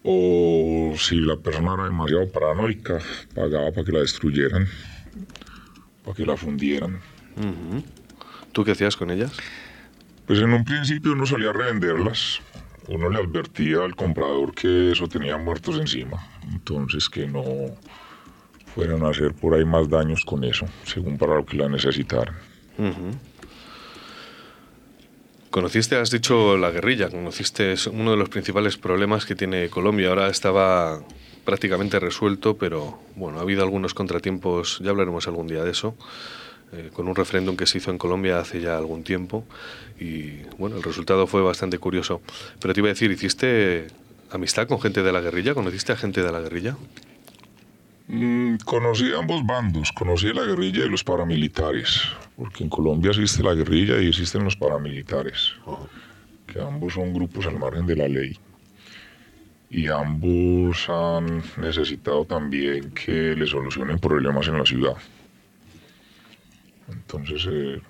[0.04, 2.98] o si la persona era demasiado paranoica,
[3.34, 4.66] pagaba para que la destruyeran,
[6.08, 7.00] para que la fundieran.
[8.52, 9.32] ¿Tú qué hacías con ellas?
[10.26, 12.40] Pues en un principio uno solía revenderlas,
[12.88, 17.44] uno le advertía al comprador que eso tenía muertos encima, entonces que no
[18.74, 22.36] fueran a hacer por ahí más daños con eso, según para lo que la necesitaran.
[25.50, 30.08] Conociste, has dicho, la guerrilla, conociste uno de los principales problemas que tiene Colombia.
[30.08, 31.02] Ahora estaba
[31.48, 35.94] prácticamente resuelto, pero bueno, ha habido algunos contratiempos, ya hablaremos algún día de eso,
[36.74, 39.46] eh, con un referéndum que se hizo en Colombia hace ya algún tiempo
[39.98, 42.20] y bueno, el resultado fue bastante curioso.
[42.60, 43.86] Pero te iba a decir, ¿hiciste
[44.30, 45.54] amistad con gente de la guerrilla?
[45.54, 46.76] ¿Conociste a gente de la guerrilla?
[48.08, 52.02] Mm, conocí ambos bandos, conocí la guerrilla y los paramilitares,
[52.36, 55.54] porque en Colombia existe la guerrilla y existen los paramilitares,
[56.46, 58.38] que ambos son grupos al margen de la ley.
[59.70, 64.96] Y ambos han necesitado también que le solucionen problemas en la ciudad.
[66.90, 67.80] Entonces eh,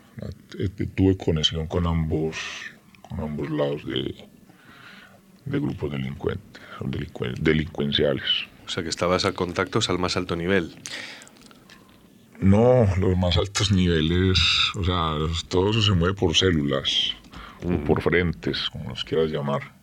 [0.59, 2.37] eh, tuve conexión con ambos,
[3.09, 4.15] con ambos lados de,
[5.45, 6.63] de grupos delincuentes,
[7.41, 8.47] delincuenciales.
[8.67, 10.75] O sea que estabas a contactos al más alto nivel.
[12.41, 14.39] No, los más altos niveles,
[14.77, 15.17] o sea,
[15.49, 17.17] todo eso se mueve por células,
[17.65, 19.78] o por frentes, como los quieras llamar.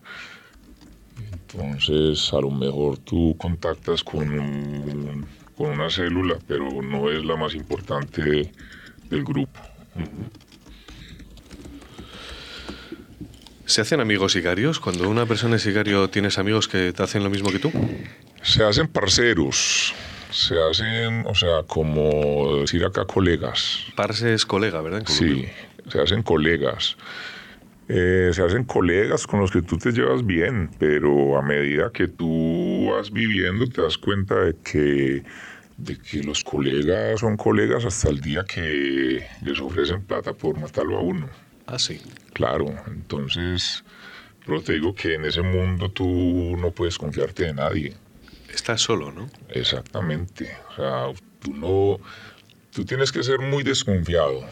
[1.52, 5.26] Entonces, a lo mejor tú contactas con,
[5.56, 8.52] con una célula, pero no es la más importante
[9.08, 9.60] del grupo.
[13.64, 14.78] ¿Se hacen amigos sicarios?
[14.78, 17.72] Cuando una persona es sicario, ¿tienes amigos que te hacen lo mismo que tú?
[18.42, 19.92] Se hacen parceros,
[20.30, 23.84] se hacen, o sea, como decir acá colegas.
[23.96, 25.02] Parce es colega, ¿verdad?
[25.06, 25.46] Sí,
[25.90, 26.96] se hacen colegas.
[27.88, 32.08] Eh, se hacen colegas con los que tú te llevas bien, pero a medida que
[32.08, 35.22] tú vas viviendo te das cuenta de que,
[35.76, 40.98] de que los colegas son colegas hasta el día que les ofrecen plata por matarlo
[40.98, 41.28] a uno.
[41.66, 42.00] Ah, sí.
[42.32, 43.84] Claro, entonces,
[44.44, 47.94] pero te digo que en ese mundo tú no puedes confiarte de nadie.
[48.52, 49.28] Estás solo, ¿no?
[49.50, 50.50] Exactamente.
[50.70, 51.06] O sea,
[51.40, 51.98] tú no.
[52.72, 54.44] Tú tienes que ser muy desconfiado.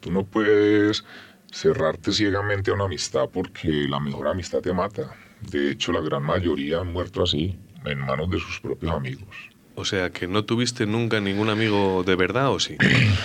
[0.00, 1.04] Tú no puedes
[1.52, 5.14] cerrarte ciegamente a una amistad porque la mejor amistad te mata.
[5.40, 9.28] De hecho, la gran mayoría han muerto así, en manos de sus propios amigos.
[9.74, 12.76] O sea, que no tuviste nunca ningún amigo de verdad o sí?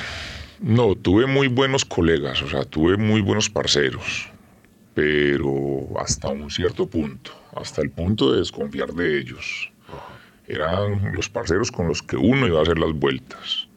[0.59, 4.29] no, tuve muy buenos colegas, o sea, tuve muy buenos parceros,
[4.93, 9.71] pero hasta un cierto punto, hasta el punto de desconfiar de ellos
[10.47, 13.67] eran los parceros con los que uno iba a hacer las vueltas.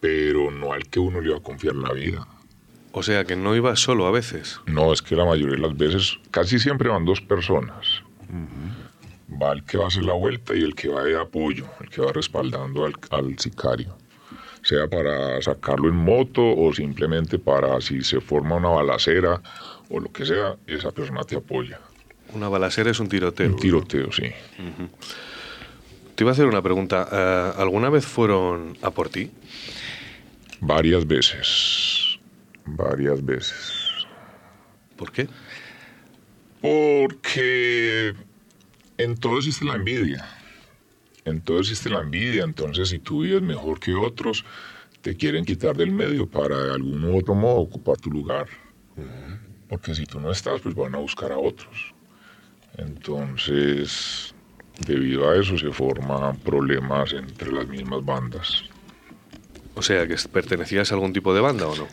[0.00, 2.26] Pero no al que uno le iba a confiar la vida.
[2.92, 4.60] O sea, que no iba solo a veces.
[4.66, 8.02] No, es que la mayoría de las veces, casi siempre van dos personas.
[9.40, 11.88] Va el que va a hacer la vuelta y el que va de apoyo, el
[11.88, 13.96] que va respaldando al, al sicario.
[14.62, 19.40] Sea para sacarlo en moto o simplemente para si se forma una balacera
[19.88, 21.80] o lo que sea, esa persona te apoya.
[22.34, 23.48] Una balacera es un tiroteo.
[23.48, 24.24] Un tiroteo, sí.
[26.14, 27.08] Te iba a hacer una pregunta.
[27.10, 29.30] Eh, ¿Alguna vez fueron a por ti?
[30.60, 32.09] Varias veces.
[32.66, 34.06] Varias veces.
[34.96, 35.28] ¿Por qué?
[36.60, 38.14] Porque
[38.98, 40.26] en todo existe la envidia.
[41.24, 42.44] En todo existe la envidia.
[42.44, 44.44] Entonces, si tú vives mejor que otros,
[45.00, 48.46] te quieren quitar del medio para de algún otro modo ocupar tu lugar.
[49.68, 51.94] Porque si tú no estás, pues van a buscar a otros.
[52.76, 54.34] Entonces,
[54.86, 58.64] debido a eso se forman problemas entre las mismas bandas.
[59.74, 61.86] O sea, que pertenecías a algún tipo de banda o no?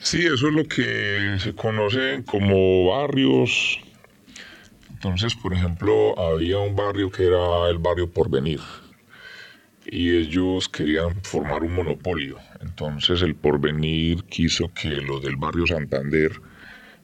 [0.00, 3.80] Sí, eso es lo que se conoce como barrios.
[4.90, 8.60] Entonces, por ejemplo, había un barrio que era el barrio Porvenir
[9.90, 12.38] y ellos querían formar un monopolio.
[12.60, 16.32] Entonces el Porvenir quiso que los del barrio Santander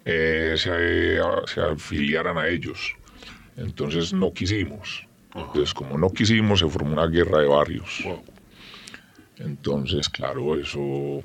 [0.04, 1.18] eh, se,
[1.52, 2.94] se afiliaran a ellos.
[3.56, 5.06] Entonces no quisimos.
[5.34, 8.04] Entonces, como no quisimos, se formó una guerra de barrios.
[9.38, 11.24] Entonces, claro, eso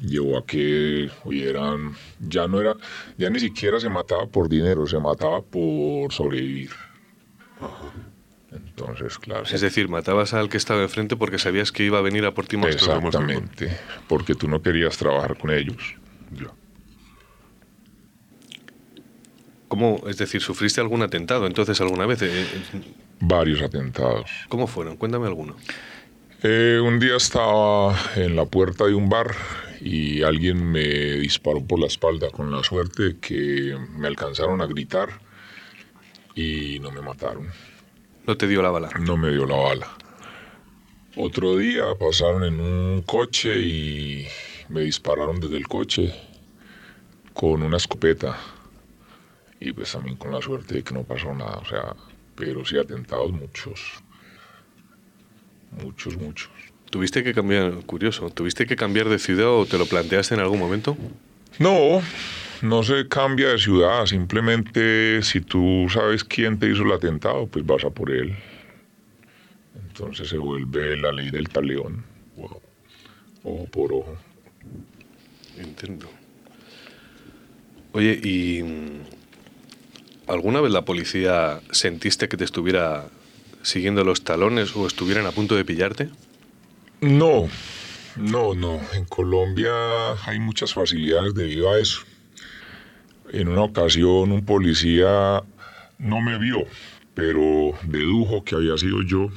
[0.00, 2.76] llevó a que hubieran, ya no era,
[3.16, 6.70] ya ni siquiera se mataba por dinero, se mataba por sobrevivir.
[8.52, 9.44] Entonces, claro.
[9.44, 12.46] Es decir, matabas al que estaba enfrente porque sabías que iba a venir a por
[12.46, 13.76] ti más Exactamente,
[14.08, 15.96] porque tú no querías trabajar con ellos.
[19.68, 22.22] ¿Cómo, es decir, sufriste algún atentado entonces alguna vez?
[22.22, 22.46] Eh,
[23.18, 24.30] Varios atentados.
[24.48, 24.96] ¿Cómo fueron?
[24.96, 25.56] Cuéntame alguno.
[26.42, 29.34] Eh, un día estaba en la puerta de un bar
[29.84, 30.80] y alguien me
[31.18, 35.10] disparó por la espalda con la suerte que me alcanzaron a gritar
[36.34, 37.48] y no me mataron.
[38.26, 38.88] ¿No te dio la bala?
[38.98, 39.88] No me dio la bala.
[41.16, 44.26] Otro día pasaron en un coche y
[44.70, 46.14] me dispararon desde el coche
[47.34, 48.38] con una escopeta.
[49.60, 51.58] Y pues también con la suerte de que no pasó nada.
[51.58, 51.94] O sea,
[52.34, 54.02] pero sí atentados muchos.
[55.72, 56.53] Muchos, muchos.
[56.94, 60.60] ¿Tuviste que cambiar, curioso, ¿tuviste que cambiar de ciudad o te lo planteaste en algún
[60.60, 60.96] momento?
[61.58, 62.00] No,
[62.62, 67.66] no se cambia de ciudad, simplemente si tú sabes quién te hizo el atentado, pues
[67.66, 68.36] vas a por él.
[69.88, 72.04] Entonces se vuelve la ley del taleón,
[73.42, 74.16] ojo por ojo.
[75.58, 76.08] Entiendo.
[77.90, 83.08] Oye, ¿y mm, alguna vez la policía sentiste que te estuviera
[83.62, 86.10] siguiendo los talones o estuvieran a punto de pillarte?
[87.04, 87.50] No,
[88.16, 88.80] no, no.
[88.94, 92.00] En Colombia hay muchas facilidades debido a eso.
[93.30, 95.42] En una ocasión un policía
[95.98, 96.64] no me vio,
[97.12, 99.28] pero dedujo que había sido yo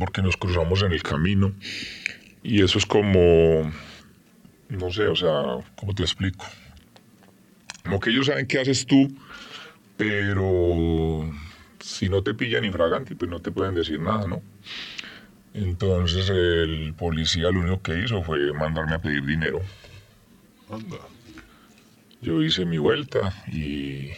[0.00, 1.52] porque nos cruzamos en el camino.
[2.42, 3.70] Y eso es como,
[4.68, 6.44] no sé, o sea, ¿cómo te explico?
[7.84, 9.16] Como que ellos saben qué haces tú,
[9.96, 11.32] pero
[11.78, 14.42] si no te pillan infragante, pues no te pueden decir nada, ¿no?
[15.56, 19.62] Entonces el policía lo único que hizo fue mandarme a pedir dinero.
[20.70, 20.98] Anda.
[22.20, 24.10] Yo hice mi vuelta y,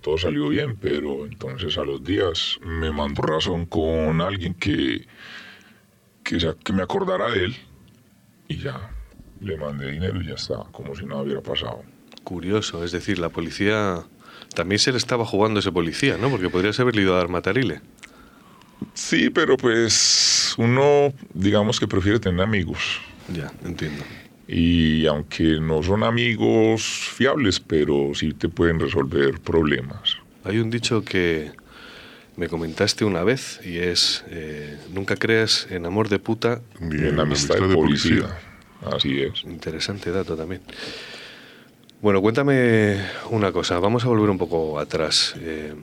[0.00, 5.06] todo salió bien, pero entonces a los días me mandó razón con alguien que,
[6.22, 7.56] que, que me acordara de él
[8.48, 8.90] y ya
[9.40, 11.82] le mandé dinero y ya está, como si nada hubiera pasado.
[12.24, 14.04] Curioso, es decir, la policía
[14.54, 16.30] también se le estaba jugando ese policía, ¿no?
[16.30, 17.80] Porque podrías haberle ido a dar matarile.
[18.94, 23.00] Sí, pero pues uno, digamos que prefiere tener amigos.
[23.32, 24.04] Ya, entiendo.
[24.46, 26.82] Y aunque no son amigos
[27.14, 30.16] fiables, pero sí te pueden resolver problemas.
[30.44, 31.52] Hay un dicho que
[32.36, 37.20] me comentaste una vez y es, eh, nunca creas en amor de puta ni en
[37.20, 38.38] amistad, de, policía.
[38.82, 39.44] Así es.
[39.44, 40.62] Interesante dato también.
[42.00, 42.96] Bueno, cuéntame
[43.30, 45.34] una cosa, vamos a volver un poco atrás.
[45.38, 45.74] Eh,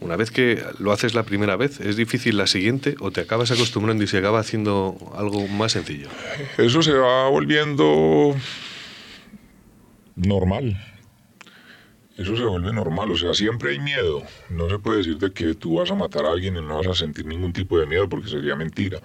[0.00, 3.50] una vez que lo haces la primera vez, ¿es difícil la siguiente o te acabas
[3.50, 6.08] acostumbrando y se acaba haciendo algo más sencillo?
[6.56, 8.34] Eso se va volviendo
[10.16, 10.76] normal.
[12.16, 14.24] Eso se vuelve normal, o sea, siempre hay miedo.
[14.50, 16.88] No se puede decir de que tú vas a matar a alguien y no vas
[16.88, 19.00] a sentir ningún tipo de miedo porque sería mentira.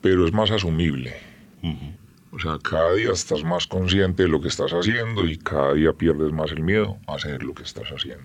[0.00, 1.14] Pero es más asumible.
[2.32, 5.92] O sea, cada día estás más consciente de lo que estás haciendo y cada día
[5.92, 8.24] pierdes más el miedo a hacer lo que estás haciendo.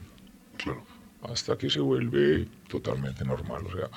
[1.21, 3.65] Hasta que se vuelve totalmente normal.
[3.65, 3.89] O sea,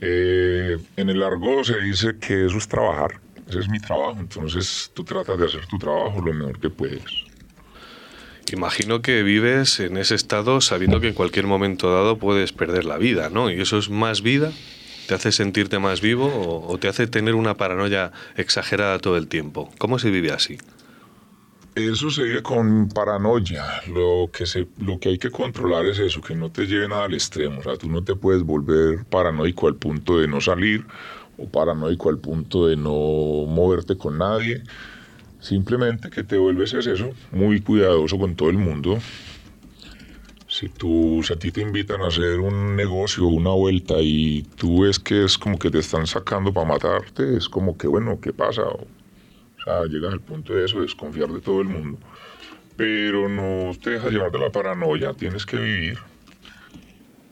[0.00, 4.90] eh, en el largo se dice que eso es trabajar, ese es mi trabajo, entonces
[4.92, 7.04] tú tratas de hacer tu trabajo lo mejor que puedes.
[8.52, 12.98] Imagino que vives en ese estado sabiendo que en cualquier momento dado puedes perder la
[12.98, 13.50] vida, ¿no?
[13.50, 14.52] ¿Y eso es más vida?
[15.08, 19.72] ¿Te hace sentirte más vivo o te hace tener una paranoia exagerada todo el tiempo?
[19.78, 20.58] ¿Cómo se vive así?
[21.76, 23.62] Eso sería con paranoia.
[23.88, 27.04] Lo que, se, lo que hay que controlar es eso, que no te lleve nada
[27.04, 27.60] al extremo.
[27.60, 30.86] O sea, tú no te puedes volver paranoico al punto de no salir
[31.36, 34.62] o paranoico al punto de no moverte con nadie.
[35.38, 38.96] Simplemente que te vuelves es eso, muy cuidadoso con todo el mundo.
[40.48, 44.80] Si, tú, si a ti te invitan a hacer un negocio, una vuelta y tú
[44.80, 48.32] ves que es como que te están sacando para matarte, es como que, bueno, ¿qué
[48.32, 48.62] pasa?
[49.88, 51.98] Llegas al punto de eso, desconfiar de todo el mundo.
[52.76, 55.98] Pero no te dejas llevar de la paranoia, tienes que vivir.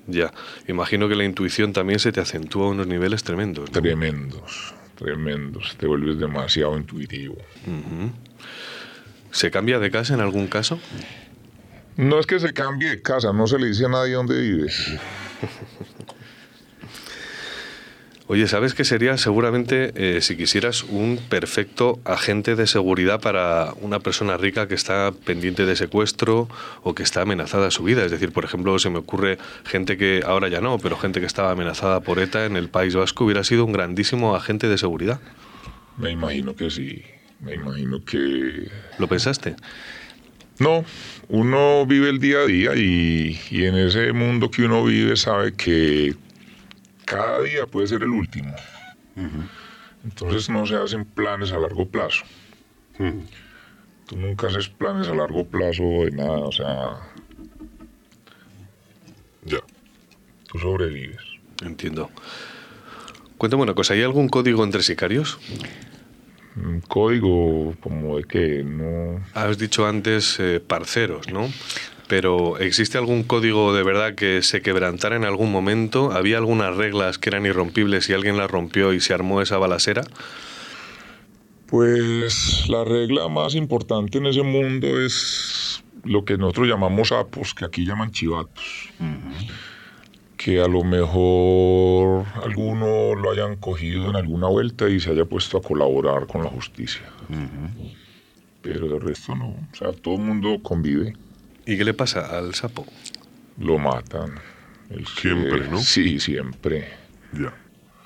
[0.07, 0.33] Ya,
[0.69, 3.71] imagino que la intuición también se te acentúa a unos niveles tremendos.
[3.71, 5.77] Tremendos, tremendos.
[5.77, 7.37] Te vuelves demasiado intuitivo.
[9.31, 10.79] ¿Se cambia de casa en algún caso?
[11.97, 14.93] No es que se cambie de casa, no se le dice a nadie dónde vives.
[18.27, 24.01] Oye, ¿sabes qué sería seguramente eh, si quisieras un perfecto agente de seguridad para una
[24.01, 26.49] persona rica que está pendiente de secuestro
[26.83, 28.03] o que está amenazada a su vida?
[28.03, 31.27] Es decir, por ejemplo, se me ocurre gente que ahora ya no, pero gente que
[31.27, 35.21] estaba amenazada por ETA en el País Vasco hubiera sido un grandísimo agente de seguridad.
[35.99, 37.03] Me imagino que sí.
[37.41, 38.71] Me imagino que...
[38.99, 39.55] ¿Lo pensaste?
[40.59, 40.83] No,
[41.29, 45.53] uno vive el día a día y, y en ese mundo que uno vive sabe
[45.53, 46.15] que
[47.15, 48.55] cada día puede ser el último.
[50.05, 52.25] Entonces no se hacen planes a largo plazo.
[54.07, 56.99] Tú nunca haces planes a largo plazo de nada, o sea...
[59.45, 59.61] Ya.
[60.49, 61.23] Tú sobrevives.
[61.63, 62.11] Entiendo.
[63.39, 65.39] Cuéntame una cosa, ¿hay algún código entre sicarios?
[66.57, 69.25] Un código como de que no...
[69.35, 71.49] Has dicho antes eh, parceros, ¿no?
[72.07, 76.13] Pero ¿existe algún código de verdad que se quebrantara en algún momento?
[76.13, 80.03] ¿Había algunas reglas que eran irrompibles y alguien las rompió y se armó esa balacera?
[81.67, 87.65] Pues la regla más importante en ese mundo es lo que nosotros llamamos sapos, que
[87.65, 88.91] aquí llaman chivatos.
[90.37, 95.57] Que a lo mejor alguno lo hayan cogido en alguna vuelta y se haya puesto
[95.57, 97.03] a colaborar con la justicia.
[98.61, 99.49] Pero de resto no.
[99.49, 101.15] O sea, todo el mundo convive.
[101.67, 102.87] ¿Y qué le pasa al sapo?
[103.59, 104.35] Lo matan.
[104.91, 105.79] El Siempre, que- ¿no?
[105.79, 106.89] Sí, siempre.
[107.33, 107.55] Ya.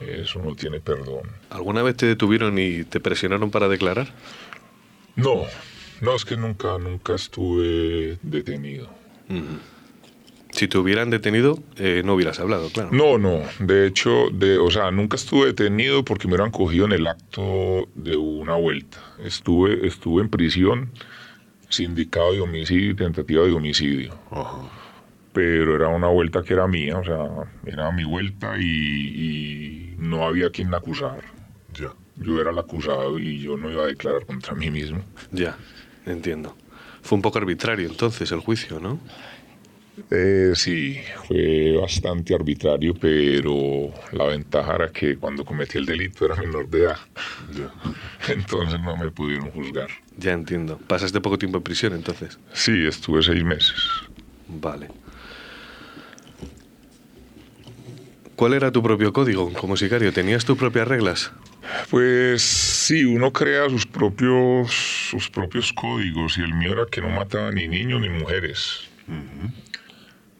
[0.00, 1.22] Eso no tiene perdón.
[1.50, 4.14] ¿Alguna vez te detuvieron y te presionaron para declarar?
[5.16, 5.42] No,
[6.00, 8.88] no es que nunca, nunca estuve detenido.
[10.50, 12.90] Si te hubieran detenido, eh, no hubieras hablado, claro.
[12.92, 13.42] No, no.
[13.58, 17.88] De hecho, de, o sea, nunca estuve detenido porque me hubieran cogido en el acto
[17.96, 18.98] de una vuelta.
[19.22, 20.90] Estuve, estuve en prisión,
[21.68, 24.14] sindicado de homicidio y tentativa de homicidio.
[25.32, 27.26] Pero era una vuelta que era mía, o sea,
[27.64, 31.22] era mi vuelta y, y no había quien acusar.
[31.74, 31.92] Ya.
[32.16, 35.02] Yo era el acusado y yo no iba a declarar contra mí mismo.
[35.30, 35.56] Ya,
[36.06, 36.56] entiendo.
[37.02, 38.98] Fue un poco arbitrario entonces el juicio, ¿no?
[40.10, 46.36] Eh, sí, fue bastante arbitrario, pero la ventaja era que cuando cometí el delito era
[46.36, 46.98] menor de edad.
[48.28, 49.88] Entonces no me pudieron juzgar.
[50.18, 50.78] Ya entiendo.
[50.78, 52.38] ¿Pasaste poco tiempo en prisión entonces?
[52.52, 53.76] Sí, estuve seis meses.
[54.48, 54.88] Vale.
[58.34, 60.12] ¿Cuál era tu propio código como sicario?
[60.12, 61.32] ¿Tenías tus propias reglas?
[61.90, 64.72] Pues sí, uno crea sus propios,
[65.10, 68.88] sus propios códigos y el mío era que no mataba ni niños ni mujeres.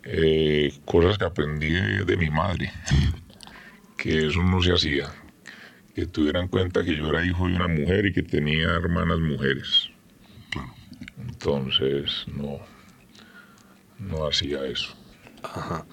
[0.04, 2.72] Eh, cosas que aprendí de, de mi madre,
[3.96, 5.12] que eso no se hacía.
[5.98, 9.18] Que tuviera en cuenta que yo era hijo de una mujer y que tenía hermanas
[9.18, 9.90] mujeres.
[11.20, 12.60] Entonces, no,
[13.98, 14.94] no hacía eso.
[15.42, 15.86] Ajá.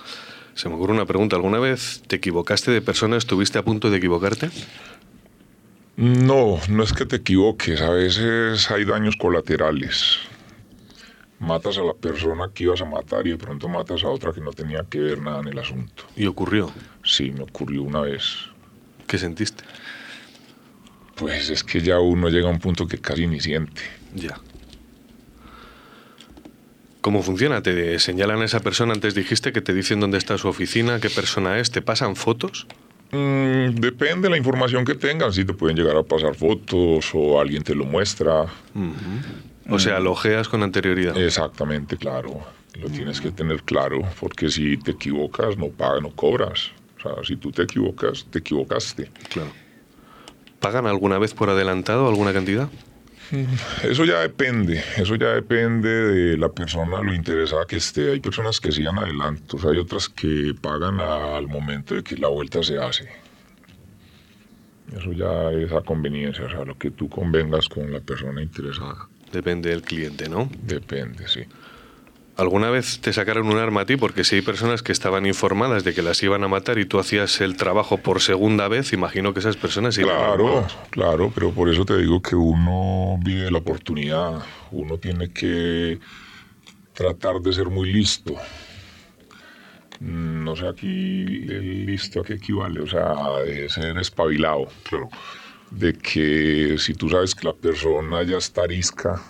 [0.54, 1.38] Se me ocurre una pregunta.
[1.38, 3.18] ¿Alguna vez te equivocaste de persona?
[3.18, 4.52] ¿Estuviste a punto de equivocarte?
[5.98, 10.20] No, no es que te equivoques, a veces hay daños colaterales.
[11.40, 14.42] Matas a la persona que ibas a matar y de pronto matas a otra que
[14.42, 16.04] no tenía que ver nada en el asunto.
[16.16, 16.72] ¿Y ocurrió?
[17.04, 18.52] Sí, me ocurrió una vez.
[19.08, 19.64] ¿Qué sentiste?
[21.16, 23.82] Pues es que ya uno llega a un punto que casi ni siente.
[24.14, 24.40] Ya.
[27.02, 27.62] ¿Cómo funciona?
[27.62, 28.94] ¿Te señalan a esa persona?
[28.94, 32.66] Antes dijiste que te dicen dónde está su oficina, qué persona es, ¿te pasan fotos?
[33.12, 37.40] Mm, depende de la información que tengan, si te pueden llegar a pasar fotos o
[37.40, 38.46] alguien te lo muestra.
[39.70, 41.16] O sea, lo ojeas con anterioridad.
[41.16, 42.42] Exactamente, claro.
[42.80, 46.72] Lo tienes que tener claro, porque si te equivocas, no pagas, no cobras.
[46.98, 49.12] O sea, si tú te equivocas, te equivocaste.
[49.30, 49.52] Claro.
[50.66, 52.68] ¿Pagan alguna vez por adelantado alguna cantidad?
[53.84, 58.14] Eso ya depende, eso ya depende de la persona, lo interesada que esté.
[58.14, 62.64] Hay personas que sigan adelantos, hay otras que pagan al momento de que la vuelta
[62.64, 63.08] se hace.
[64.98, 69.08] Eso ya es a conveniencia, o sea, lo que tú convengas con la persona interesada.
[69.32, 70.50] Depende del cliente, ¿no?
[70.64, 71.42] Depende, sí.
[72.38, 73.96] ¿Alguna vez te sacaron un arma a ti?
[73.96, 77.00] Porque si hay personas que estaban informadas de que las iban a matar y tú
[77.00, 81.70] hacías el trabajo por segunda vez, imagino que esas personas iban Claro, claro, pero por
[81.70, 85.98] eso te digo que uno vive la oportunidad, uno tiene que
[86.94, 88.36] tratar de ser muy listo.
[90.02, 93.14] Mm, No sé aquí el listo a qué equivale, o sea,
[93.46, 94.68] de ser espabilado.
[94.84, 95.10] Claro.
[95.72, 99.22] De que si tú sabes que la persona ya está arisca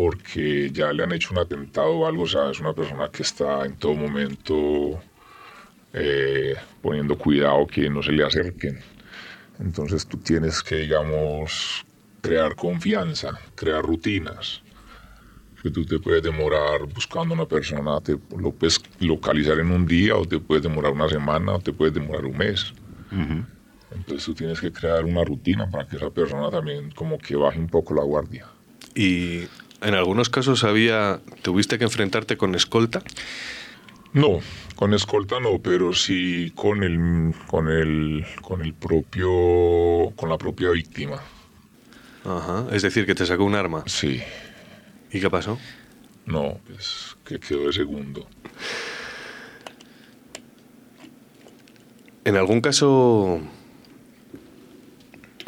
[0.00, 3.22] porque ya le han hecho un atentado o algo, o sea, es una persona que
[3.22, 4.98] está en todo momento
[5.92, 8.80] eh, poniendo cuidado que no se le acerquen.
[9.58, 11.84] Entonces tú tienes que, digamos,
[12.22, 14.62] crear confianza, crear rutinas.
[15.62, 19.84] Que tú te puedes demorar buscando a una persona, te lo puedes localizar en un
[19.84, 22.72] día o te puedes demorar una semana o te puedes demorar un mes.
[23.94, 27.58] Entonces tú tienes que crear una rutina para que esa persona también como que baje
[27.58, 28.46] un poco la guardia.
[28.94, 29.44] Y
[29.82, 33.02] en algunos casos había, tuviste que enfrentarte con escolta.
[34.12, 34.40] No,
[34.74, 40.70] con escolta no, pero sí con el, con el, con el propio, con la propia
[40.70, 41.20] víctima.
[42.24, 43.84] Ajá, es decir, que te sacó un arma.
[43.86, 44.20] Sí.
[45.12, 45.58] ¿Y qué pasó?
[46.26, 48.26] No, pues que quedó de segundo.
[52.24, 53.40] En algún caso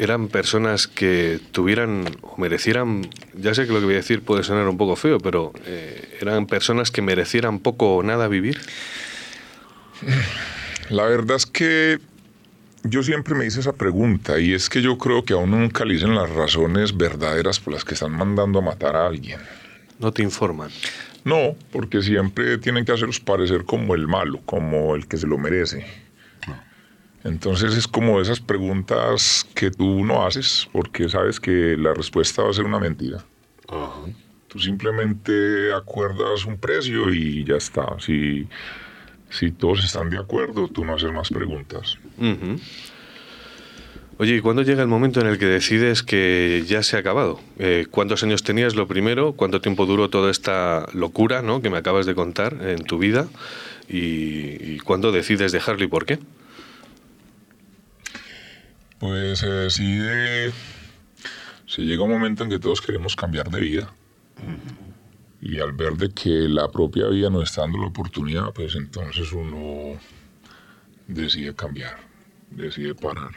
[0.03, 4.43] eran personas que tuvieran o merecieran, ya sé que lo que voy a decir puede
[4.43, 8.59] sonar un poco feo, pero eh, eran personas que merecieran poco o nada vivir.
[10.89, 11.99] La verdad es que
[12.83, 15.93] yo siempre me hice esa pregunta y es que yo creo que aún nunca le
[15.93, 19.39] dicen las razones verdaderas por las que están mandando a matar a alguien.
[19.99, 20.69] No te informan.
[21.23, 25.37] No, porque siempre tienen que hacerlos parecer como el malo, como el que se lo
[25.37, 25.85] merece.
[27.23, 32.49] Entonces es como esas preguntas que tú no haces porque sabes que la respuesta va
[32.49, 33.23] a ser una mentira.
[34.47, 37.95] Tú simplemente acuerdas un precio y ya está.
[37.99, 38.47] Si,
[39.29, 41.97] si todos están de acuerdo, tú no haces más preguntas.
[44.19, 47.39] Oye, ¿y cuándo llega el momento en el que decides que ya se ha acabado?
[47.57, 49.33] Eh, ¿Cuántos años tenías lo primero?
[49.33, 51.61] ¿Cuánto tiempo duró toda esta locura ¿no?
[51.61, 53.27] que me acabas de contar en tu vida?
[53.89, 56.19] ¿Y, y cuándo decides dejarlo y por qué?
[59.03, 60.53] Pues se decide,
[61.65, 63.93] se llega un momento en que todos queremos cambiar de vida.
[65.41, 69.33] Y al ver de que la propia vida nos está dando la oportunidad, pues entonces
[69.33, 69.99] uno
[71.05, 71.97] decide cambiar,
[72.49, 73.31] decide parar.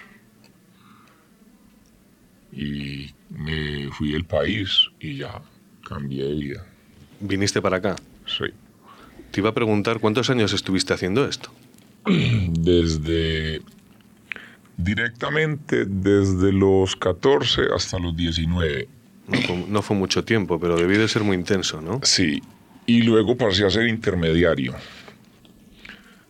[2.53, 5.43] Y me fui del país y ya
[5.85, 6.67] cambié de vida.
[7.19, 7.97] ¿Viniste para acá?
[8.25, 8.45] Sí.
[9.33, 11.51] Te iba a preguntar cuántos años estuviste haciendo esto.
[12.07, 13.63] Desde
[14.77, 18.89] directamente desde los 14 hasta los 19.
[19.29, 22.01] No fue, no fue mucho tiempo, pero debió de ser muy intenso, ¿no?
[22.03, 22.43] Sí.
[22.87, 24.75] Y luego pasé a ser intermediario.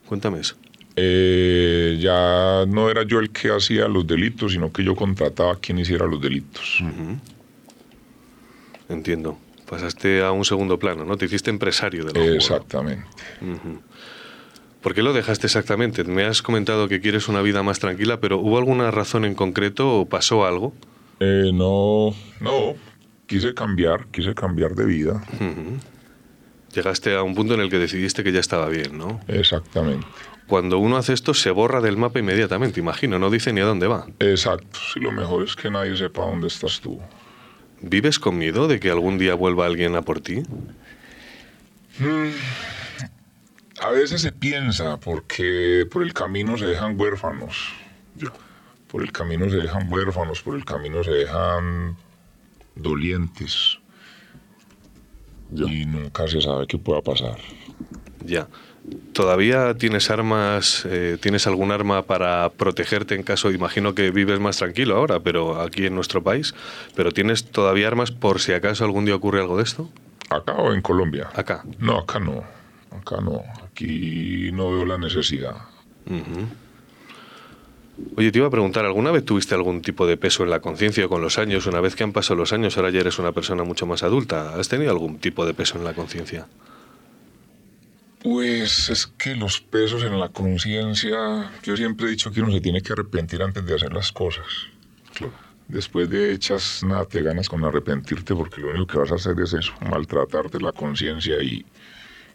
[0.06, 0.56] Cuéntame eso.
[0.98, 5.56] Eh, ya no era yo el que hacía los delitos, sino que yo contrataba a
[5.56, 6.82] quien hiciera los delitos.
[8.88, 9.38] Entiendo.
[9.68, 11.16] Pasaste a un segundo plano, ¿no?
[11.18, 13.04] Te hiciste empresario de la Exactamente.
[13.42, 13.82] Ujú.
[14.86, 16.04] ¿Por qué lo dejaste exactamente?
[16.04, 19.98] Me has comentado que quieres una vida más tranquila, pero ¿hubo alguna razón en concreto
[19.98, 20.74] o pasó algo?
[21.18, 22.76] Eh, no, no.
[23.26, 25.24] Quise cambiar, quise cambiar de vida.
[25.40, 25.78] Ujú.
[26.72, 29.18] Llegaste a un punto en el que decidiste que ya estaba bien, ¿no?
[29.26, 30.06] Exactamente.
[30.46, 33.88] Cuando uno hace esto se borra del mapa inmediatamente, imagino, no dice ni a dónde
[33.88, 34.06] va.
[34.20, 34.78] Exacto.
[34.94, 37.00] Sí, lo mejor es que nadie sepa dónde estás tú.
[37.80, 40.44] ¿Vives con miedo de que algún día vuelva alguien a por ti?
[41.98, 42.30] Mm,
[43.80, 47.72] A veces se piensa porque por el camino se dejan huérfanos.
[48.88, 51.96] Por el camino se dejan huérfanos, por el camino se dejan
[52.74, 53.78] dolientes.
[55.52, 57.36] Y nunca se sabe qué pueda pasar.
[58.24, 58.48] Ya.
[59.12, 64.58] ¿Todavía tienes armas, eh, tienes algún arma para protegerte en caso, imagino que vives más
[64.58, 66.54] tranquilo ahora, pero aquí en nuestro país,
[66.94, 69.90] pero tienes todavía armas por si acaso algún día ocurre algo de esto?
[70.30, 71.28] ¿Acá o en Colombia?
[71.34, 71.64] Acá.
[71.78, 72.44] No, acá no.
[72.92, 73.42] Acá no.
[73.76, 75.54] Aquí no veo la necesidad.
[76.06, 76.48] Ujú.
[78.16, 81.08] Oye, te iba a preguntar, ¿alguna vez tuviste algún tipo de peso en la conciencia
[81.08, 81.66] con los años?
[81.66, 84.54] Una vez que han pasado los años, ahora ya eres una persona mucho más adulta.
[84.54, 86.46] ¿Has tenido algún tipo de peso en la conciencia?
[88.22, 92.62] Pues es que los pesos en la conciencia, yo siempre he dicho que uno se
[92.62, 94.46] tiene que arrepentir antes de hacer las cosas.
[95.68, 99.38] Después de hechas, nada te ganas con arrepentirte porque lo único que vas a hacer
[99.38, 101.66] es eso, maltratarte la conciencia y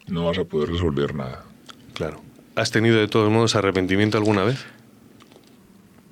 [0.07, 1.45] no vas a poder resolver nada.
[1.93, 2.21] Claro.
[2.55, 4.65] ¿Has tenido de todos modos arrepentimiento alguna vez?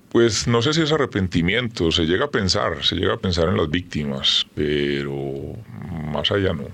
[0.10, 3.58] Pues no sé si es arrepentimiento, se llega a pensar, se llega a pensar en
[3.58, 5.56] las víctimas, pero
[6.12, 6.68] más allá no.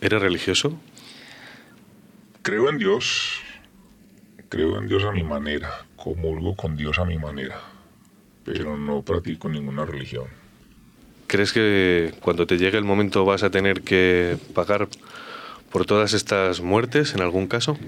[0.00, 0.78] ¿Eres religioso?
[2.42, 3.40] Creo en Dios,
[4.50, 7.58] creo en Dios a mi manera, comulgo con Dios a mi manera,
[8.44, 10.26] pero no practico ninguna religión.
[11.26, 14.88] ¿Crees que cuando te llegue el momento vas a tener que pagar
[15.70, 17.78] por todas estas muertes en algún caso?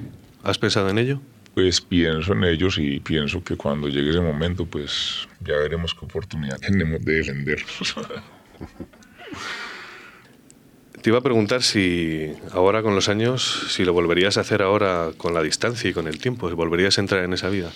[0.43, 1.21] ¿Has pensado en ello?
[1.55, 6.05] Pues pienso en ellos y pienso que cuando llegue ese momento, pues ya veremos qué
[6.05, 7.97] oportunidad tenemos de defendernos.
[11.03, 15.11] Te iba a preguntar si ahora con los años, si lo volverías a hacer ahora
[15.17, 17.71] con la distancia y con el tiempo, si volverías a entrar en esa vida.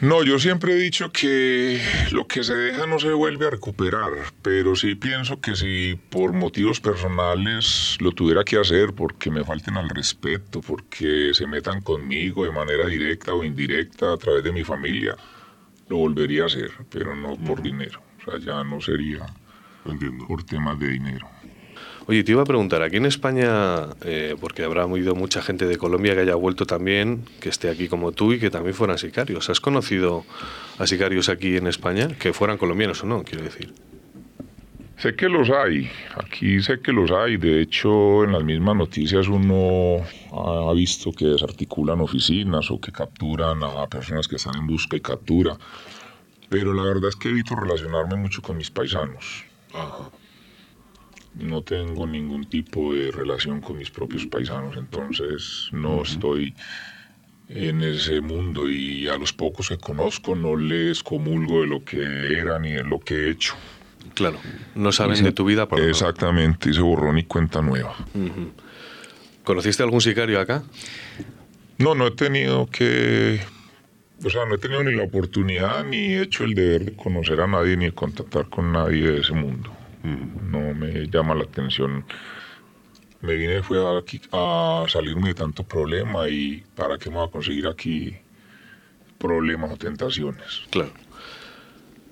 [0.00, 1.78] No, yo siempre he dicho que
[2.10, 6.32] lo que se deja no se vuelve a recuperar, pero sí pienso que si por
[6.32, 12.46] motivos personales lo tuviera que hacer, porque me falten al respeto, porque se metan conmigo
[12.46, 15.14] de manera directa o indirecta a través de mi familia,
[15.90, 18.00] lo volvería a hacer, pero no por dinero.
[18.22, 19.26] O sea, ya no sería
[20.26, 21.28] por temas de dinero.
[22.06, 25.76] Oye, te iba a preguntar, aquí en España, eh, porque habrá habido mucha gente de
[25.76, 29.48] Colombia que haya vuelto también, que esté aquí como tú y que también fueran sicarios.
[29.48, 30.24] ¿Has conocido
[30.78, 33.72] a sicarios aquí en España que fueran colombianos o no, quiero decir?
[35.00, 39.28] Sé que los hay, aquí sé que los hay, de hecho en las mismas noticias
[39.28, 44.98] uno ha visto que desarticulan oficinas o que capturan a personas que están en busca
[44.98, 45.56] y captura,
[46.50, 49.44] pero la verdad es que evito relacionarme mucho con mis paisanos.
[51.34, 56.54] No tengo ningún tipo de relación con mis propios paisanos, entonces no estoy
[57.48, 62.02] en ese mundo y a los pocos que conozco no les comulgo de lo que
[62.38, 63.54] era ni de lo que he hecho.
[64.14, 64.38] Claro,
[64.74, 65.68] no saben de tu vida.
[65.68, 67.96] Por Exactamente, y se borró ni cuenta nueva.
[69.44, 70.62] ¿Conociste algún sicario acá?
[71.78, 73.40] No, no he tenido que...
[74.22, 77.40] O sea, no he tenido ni la oportunidad ni he hecho el deber de conocer
[77.40, 79.72] a nadie ni de contactar con nadie de ese mundo.
[80.02, 82.04] No me llama la atención.
[83.20, 87.30] Me vine fue aquí a salirme de tanto problema y para qué me voy a
[87.30, 88.16] conseguir aquí
[89.18, 90.62] problemas o tentaciones.
[90.70, 90.92] Claro.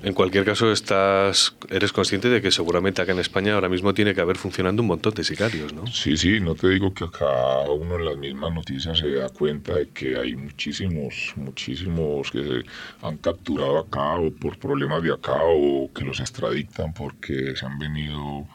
[0.01, 4.15] En cualquier caso, estás, eres consciente de que seguramente acá en España ahora mismo tiene
[4.15, 5.89] que haber funcionando un montón de sicarios, ¿no?
[5.89, 9.75] Sí, sí, no te digo que acá uno en las mismas noticias se da cuenta
[9.75, 15.39] de que hay muchísimos, muchísimos que se han capturado acá o por problemas de acá
[15.43, 18.47] o que los extraditan porque se han venido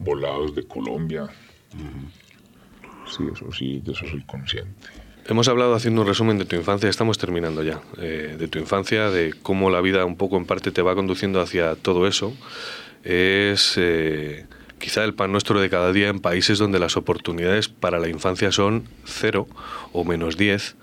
[0.00, 1.28] volados de Colombia.
[3.06, 4.88] Sí, eso sí, de eso soy consciente.
[5.26, 9.10] Hemos hablado haciendo un resumen de tu infancia, estamos terminando ya, eh, de tu infancia,
[9.10, 12.34] de cómo la vida un poco en parte te va conduciendo hacia todo eso.
[13.04, 14.46] Es eh,
[14.78, 18.50] quizá el pan nuestro de cada día en países donde las oportunidades para la infancia
[18.50, 19.46] son cero
[19.92, 20.74] o menos diez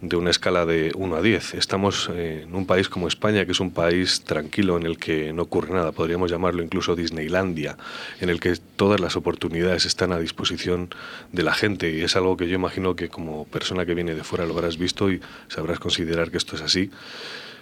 [0.00, 1.54] de una escala de 1 a 10.
[1.54, 5.32] Estamos eh, en un país como España, que es un país tranquilo en el que
[5.32, 7.76] no ocurre nada, podríamos llamarlo incluso Disneylandia,
[8.20, 10.90] en el que todas las oportunidades están a disposición
[11.32, 14.22] de la gente y es algo que yo imagino que como persona que viene de
[14.22, 16.90] fuera lo habrás visto y sabrás considerar que esto es así.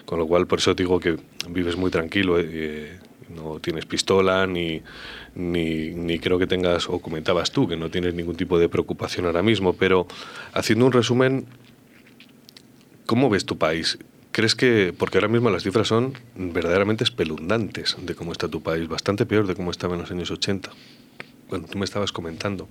[0.04, 1.16] Con lo cual, por eso digo que
[1.48, 2.98] vives muy tranquilo, eh,
[3.34, 4.82] no tienes pistola ni,
[5.34, 9.24] ni, ni, creo que tengas, o comentabas tú, que no tienes ningún tipo de preocupación
[9.24, 10.06] ahora mismo, pero
[10.52, 11.46] haciendo un resumen,
[13.06, 13.98] ¿Cómo ves tu país?
[14.32, 18.88] ¿Crees que, porque ahora mismo las cifras son verdaderamente espeluznantes de cómo está tu país,
[18.88, 20.70] bastante peor de cómo estaba en los años 80,
[21.48, 22.68] cuando tú me estabas comentando?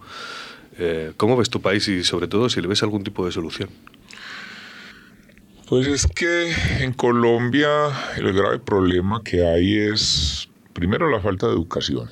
[0.78, 3.70] Eh, ¿Cómo ves tu país y sobre todo si le ves algún tipo de solución?
[5.70, 7.70] Pues es que en Colombia
[8.18, 12.10] el grave problema que hay es, primero, la falta de educación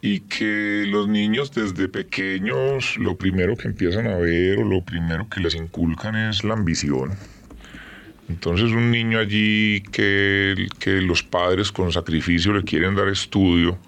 [0.00, 5.28] y que los niños desde pequeños lo primero que empiezan a ver o lo primero
[5.28, 7.12] que les inculcan es la ambición.
[8.28, 13.78] Entonces un niño allí que, que los padres con sacrificio le quieren dar estudio,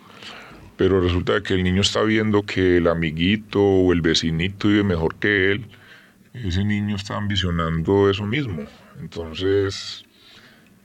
[0.77, 5.15] pero resulta que el niño está viendo que el amiguito o el vecinito vive mejor
[5.17, 5.67] que él,
[6.33, 8.65] ese niño está ambicionando eso mismo.
[8.99, 10.05] Entonces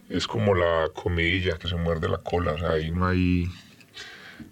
[0.10, 3.48] es como la comidilla que se muerde la cola, o sea, ahí no hay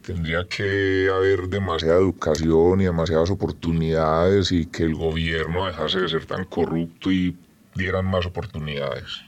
[0.01, 6.25] tendría que haber demasiada educación y demasiadas oportunidades y que el gobierno dejase de ser
[6.25, 7.35] tan corrupto y
[7.75, 9.23] dieran más oportunidades.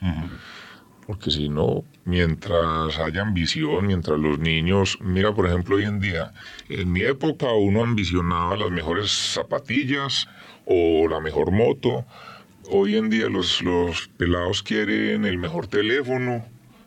[1.07, 6.33] Porque si no, mientras haya ambición, mientras los niños, mira por ejemplo hoy en día,
[6.67, 10.27] en mi época uno ambicionaba las mejores zapatillas
[10.65, 12.05] o la mejor moto,
[12.69, 16.43] hoy en día los, los pelados quieren el mejor teléfono,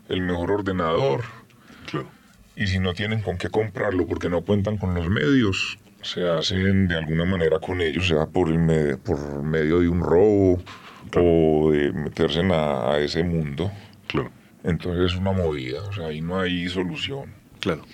[0.08, 1.37] el mejor ordenador.
[2.58, 6.88] Y si no tienen con qué comprarlo porque no cuentan con los medios, se hacen
[6.88, 8.48] de alguna manera con ellos, sea por,
[9.04, 10.60] por medio de un robo
[11.14, 13.70] o de meterse a, ese mundo.
[14.08, 14.32] Claro.
[14.64, 17.32] Entonces es una movida, o sea, ahí no hay solución.
[17.60, 17.84] Claro.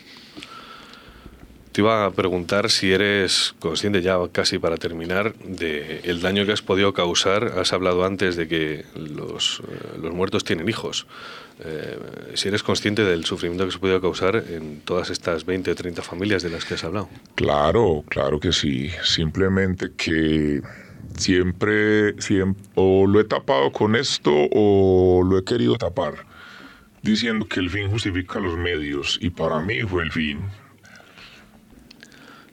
[1.74, 6.52] Te iba a preguntar si eres consciente ya casi para terminar de el daño que
[6.52, 7.54] has podido causar.
[7.58, 11.08] Has hablado antes de que los, eh, los muertos tienen hijos.
[11.64, 11.98] Eh,
[12.34, 16.02] si eres consciente del sufrimiento que se puede causar en todas estas 20 o 30
[16.02, 17.08] familias de las que has hablado.
[17.34, 18.90] Claro, claro que sí.
[19.02, 20.62] Simplemente que
[21.16, 26.24] siempre, siempre o lo he tapado con esto o lo he querido tapar,
[27.02, 30.38] diciendo que el fin justifica los medios y para mí fue el fin.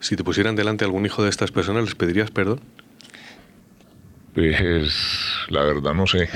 [0.02, 2.60] Si te pusieran delante algún hijo de estas personas, ¿les pedirías perdón?
[4.34, 4.95] Pues
[5.49, 6.28] la verdad no sé.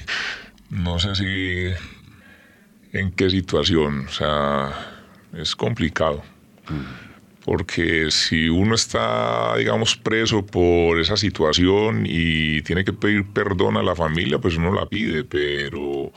[0.70, 1.66] no sé si
[2.92, 4.72] en qué situación, o sea,
[5.36, 6.22] es complicado.
[7.44, 13.82] Porque si uno está, digamos, preso por esa situación y tiene que pedir perdón a
[13.82, 16.12] la familia, pues uno la pide, pero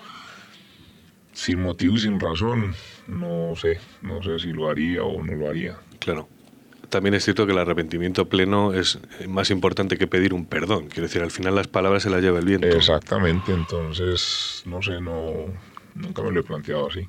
[1.34, 2.76] sin motivo y sin razón,
[3.08, 5.78] no sé, no sé si lo haría o no lo haría.
[5.98, 6.30] Claro.
[6.90, 10.88] También es cierto que el arrepentimiento pleno es más importante que pedir un perdón.
[10.88, 12.68] Quiero decir, al final las palabras se las lleva el viento.
[12.68, 15.34] Exactamente, entonces, no sé, no,
[15.96, 17.08] nunca me lo he planteado así.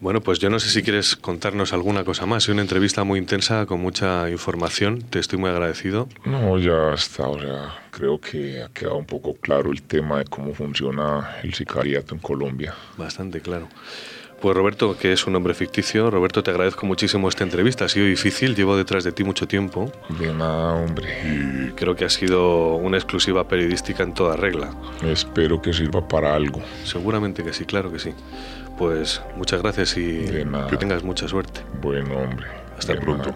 [0.00, 2.44] Bueno, pues yo no sé si quieres contarnos alguna cosa más.
[2.44, 5.02] Es una entrevista muy intensa, con mucha información.
[5.02, 6.08] Te estoy muy agradecido.
[6.24, 7.26] No, ya está.
[7.26, 11.52] O sea, creo que ha quedado un poco claro el tema de cómo funciona el
[11.52, 12.74] sicariato en Colombia.
[12.96, 13.68] Bastante claro.
[14.40, 17.86] Pues Roberto, que es un nombre ficticio, Roberto, te agradezco muchísimo esta entrevista.
[17.86, 19.90] Ha sido difícil, llevo detrás de ti mucho tiempo.
[20.20, 21.08] De nada, hombre.
[21.24, 24.70] Y creo que ha sido una exclusiva periodística en toda regla.
[25.04, 26.62] Espero que sirva para algo.
[26.84, 28.14] Seguramente que sí, claro que sí.
[28.78, 30.24] Pues muchas gracias y
[30.70, 31.62] que tengas mucha suerte.
[31.80, 32.46] Bueno, hombre.
[32.78, 33.34] Hasta pronto.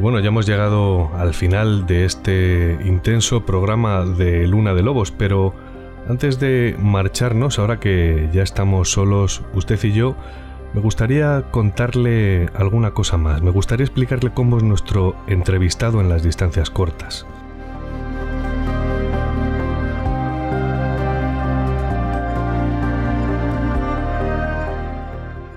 [0.00, 5.54] Bueno, ya hemos llegado al final de este intenso programa de Luna de Lobos, pero
[6.08, 10.16] antes de marcharnos, ahora que ya estamos solos usted y yo,
[10.72, 13.42] me gustaría contarle alguna cosa más.
[13.42, 17.26] Me gustaría explicarle cómo es nuestro entrevistado en las distancias cortas.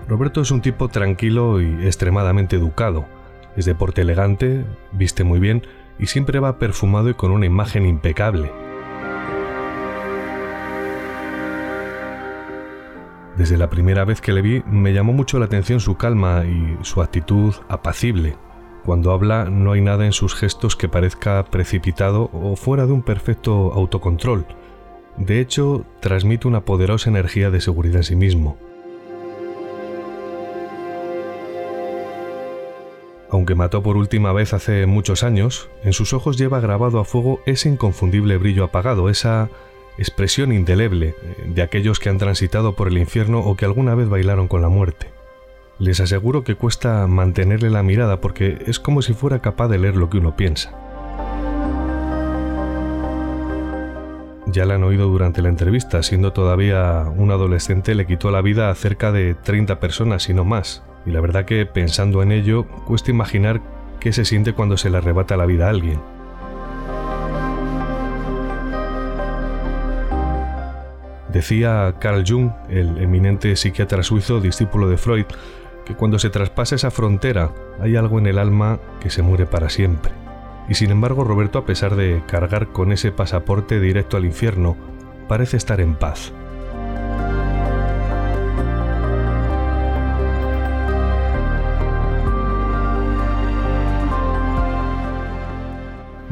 [0.09, 3.05] Roberto es un tipo tranquilo y extremadamente educado.
[3.55, 5.63] Es de porte elegante, viste muy bien
[5.99, 8.51] y siempre va perfumado y con una imagen impecable.
[13.37, 16.77] Desde la primera vez que le vi me llamó mucho la atención su calma y
[16.83, 18.35] su actitud apacible.
[18.85, 23.01] Cuando habla no hay nada en sus gestos que parezca precipitado o fuera de un
[23.01, 24.45] perfecto autocontrol.
[25.17, 28.57] De hecho, transmite una poderosa energía de seguridad en sí mismo.
[33.33, 37.41] Aunque mató por última vez hace muchos años, en sus ojos lleva grabado a fuego
[37.47, 39.49] ese inconfundible brillo apagado, esa
[39.97, 44.07] expresión indeleble eh, de aquellos que han transitado por el infierno o que alguna vez
[44.07, 45.07] bailaron con la muerte.
[45.79, 49.95] Les aseguro que cuesta mantenerle la mirada porque es como si fuera capaz de leer
[49.95, 50.71] lo que uno piensa.
[54.45, 58.69] Ya la han oído durante la entrevista, siendo todavía un adolescente le quitó la vida
[58.69, 62.65] a cerca de 30 personas y no más, y la verdad que pensando en ello
[62.85, 63.61] cuesta imaginar
[63.99, 65.99] qué se siente cuando se le arrebata la vida a alguien.
[71.31, 75.25] Decía Carl Jung, el eminente psiquiatra suizo, discípulo de Freud,
[75.83, 77.51] que cuando se traspasa esa frontera
[77.81, 80.11] hay algo en el alma que se muere para siempre.
[80.69, 84.77] Y sin embargo Roberto, a pesar de cargar con ese pasaporte directo al infierno,
[85.27, 86.33] parece estar en paz.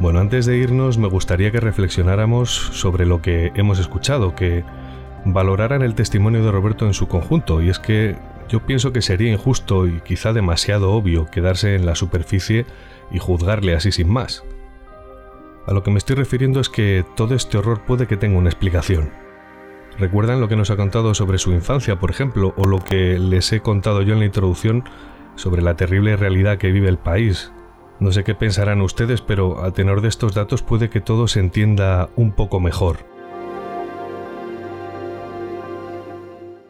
[0.01, 4.63] Bueno, antes de irnos me gustaría que reflexionáramos sobre lo que hemos escuchado, que
[5.25, 8.15] valoraran el testimonio de Roberto en su conjunto, y es que
[8.49, 12.65] yo pienso que sería injusto y quizá demasiado obvio quedarse en la superficie
[13.11, 14.43] y juzgarle así sin más.
[15.67, 18.49] A lo que me estoy refiriendo es que todo este horror puede que tenga una
[18.49, 19.11] explicación.
[19.99, 23.53] ¿Recuerdan lo que nos ha contado sobre su infancia, por ejemplo, o lo que les
[23.53, 24.83] he contado yo en la introducción
[25.35, 27.51] sobre la terrible realidad que vive el país?
[28.01, 31.39] No sé qué pensarán ustedes, pero a tenor de estos datos puede que todo se
[31.39, 32.97] entienda un poco mejor.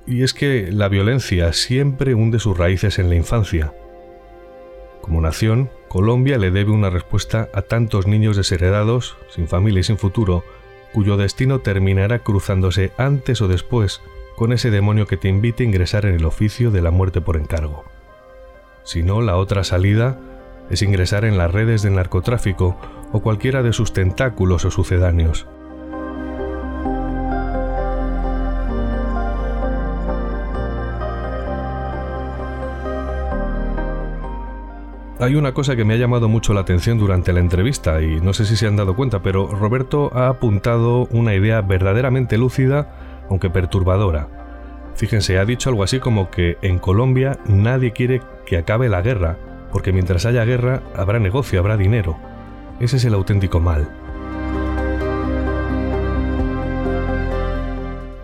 [0.05, 3.73] Y es que la violencia siempre hunde sus raíces en la infancia.
[4.99, 9.97] Como nación, Colombia le debe una respuesta a tantos niños desheredados, sin familia y sin
[9.97, 10.43] futuro,
[10.91, 14.01] cuyo destino terminará cruzándose antes o después
[14.36, 17.38] con ese demonio que te invite a ingresar en el oficio de la muerte por
[17.38, 17.86] encargo.
[18.84, 20.19] Si no, la otra salida
[20.72, 22.78] es ingresar en las redes del narcotráfico
[23.11, 25.47] o cualquiera de sus tentáculos o sucedáneos.
[35.22, 38.34] Hay una cosa que me ha llamado mucho la atención durante la entrevista y no
[38.34, 43.51] sé si se han dado cuenta, pero Roberto ha apuntado una idea verdaderamente lúcida, aunque
[43.51, 44.30] perturbadora.
[44.95, 49.38] Fíjense, ha dicho algo así como que en Colombia nadie quiere que acabe la guerra,
[49.72, 52.17] porque mientras haya guerra habrá negocio, habrá dinero.
[52.80, 53.89] Ese es el auténtico mal.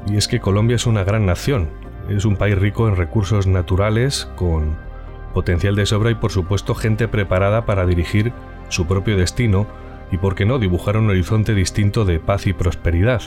[0.08, 1.70] Y es que Colombia es una gran nación,
[2.10, 4.78] es un país rico en recursos naturales, con
[5.34, 8.34] potencial de sobra y por supuesto gente preparada para dirigir
[8.70, 9.68] su propio destino
[10.12, 13.22] y por qué no dibujar un horizonte distinto de paz y prosperidad.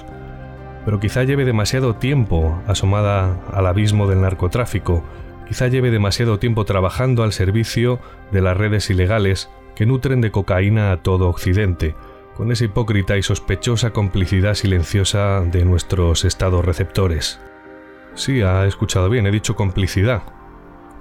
[0.84, 5.04] pero quizá lleve demasiado tiempo asomada al abismo del narcotráfico,
[5.50, 7.98] quizá lleve demasiado tiempo trabajando al servicio
[8.30, 11.96] de las redes ilegales que nutren de cocaína a todo Occidente,
[12.36, 17.40] con esa hipócrita y sospechosa complicidad silenciosa de nuestros estados receptores.
[18.14, 20.22] Sí, ha escuchado bien, he dicho complicidad.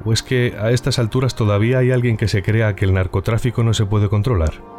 [0.04, 3.62] ¿O es que a estas alturas todavía hay alguien que se crea que el narcotráfico
[3.62, 4.79] no se puede controlar?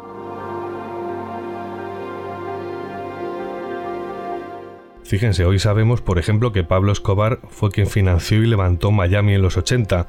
[5.11, 9.41] Fíjense, hoy sabemos, por ejemplo, que Pablo Escobar fue quien financió y levantó Miami en
[9.41, 10.07] los 80,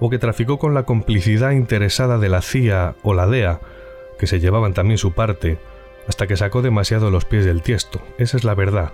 [0.00, 3.60] o que traficó con la complicidad interesada de la CIA o la DEA,
[4.18, 5.58] que se llevaban también su parte,
[6.08, 8.02] hasta que sacó demasiado los pies del tiesto.
[8.18, 8.92] Esa es la verdad.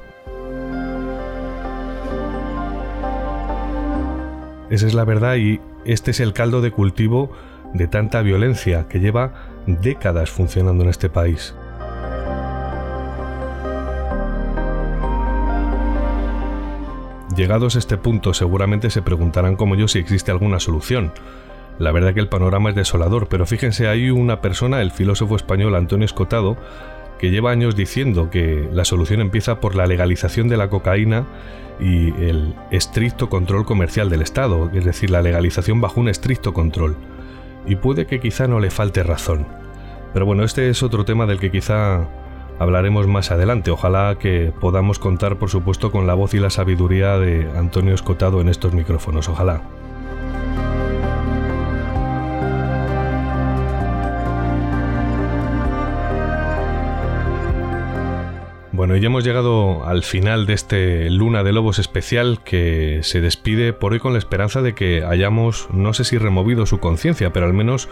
[4.71, 7.33] Esa es la verdad y este es el caldo de cultivo
[7.75, 9.33] de tanta violencia que lleva
[9.67, 11.57] décadas funcionando en este país.
[17.35, 21.13] Llegados a este punto seguramente se preguntarán como yo si existe alguna solución.
[21.79, 25.77] La verdad que el panorama es desolador, pero fíjense, hay una persona, el filósofo español
[25.77, 26.57] Antonio Escotado,
[27.19, 31.27] que lleva años diciendo que la solución empieza por la legalización de la cocaína
[31.79, 36.97] y el estricto control comercial del Estado, es decir, la legalización bajo un estricto control.
[37.67, 39.47] Y puede que quizá no le falte razón.
[40.13, 42.09] Pero bueno, este es otro tema del que quizá
[42.61, 43.71] hablaremos más adelante.
[43.71, 48.43] Ojalá que podamos contar, por supuesto, con la voz y la sabiduría de Antonio Escotado
[48.43, 49.29] en estos micrófonos.
[49.31, 49.63] Ojalá.
[58.73, 63.73] Bueno, ya hemos llegado al final de este Luna de Lobos especial que se despide
[63.73, 67.47] por hoy con la esperanza de que hayamos, no sé si removido su conciencia, pero
[67.47, 67.89] al menos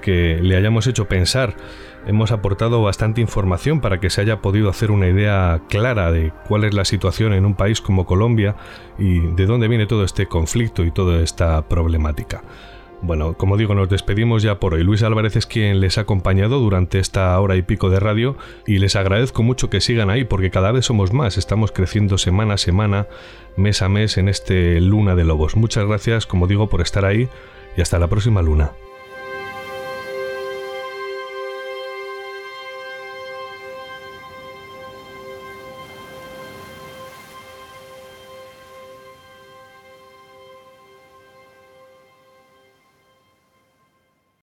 [0.00, 1.56] que le hayamos hecho pensar
[2.06, 6.64] hemos aportado bastante información para que se haya podido hacer una idea clara de cuál
[6.64, 8.56] es la situación en un país como Colombia
[8.98, 12.42] y de dónde viene todo este conflicto y toda esta problemática.
[13.02, 14.82] Bueno, como digo, nos despedimos ya por hoy.
[14.82, 18.36] Luis Álvarez es quien les ha acompañado durante esta hora y pico de radio
[18.66, 22.54] y les agradezco mucho que sigan ahí porque cada vez somos más, estamos creciendo semana
[22.54, 23.06] a semana,
[23.56, 25.56] mes a mes en este Luna de Lobos.
[25.56, 27.28] Muchas gracias, como digo, por estar ahí
[27.74, 28.72] y hasta la próxima luna.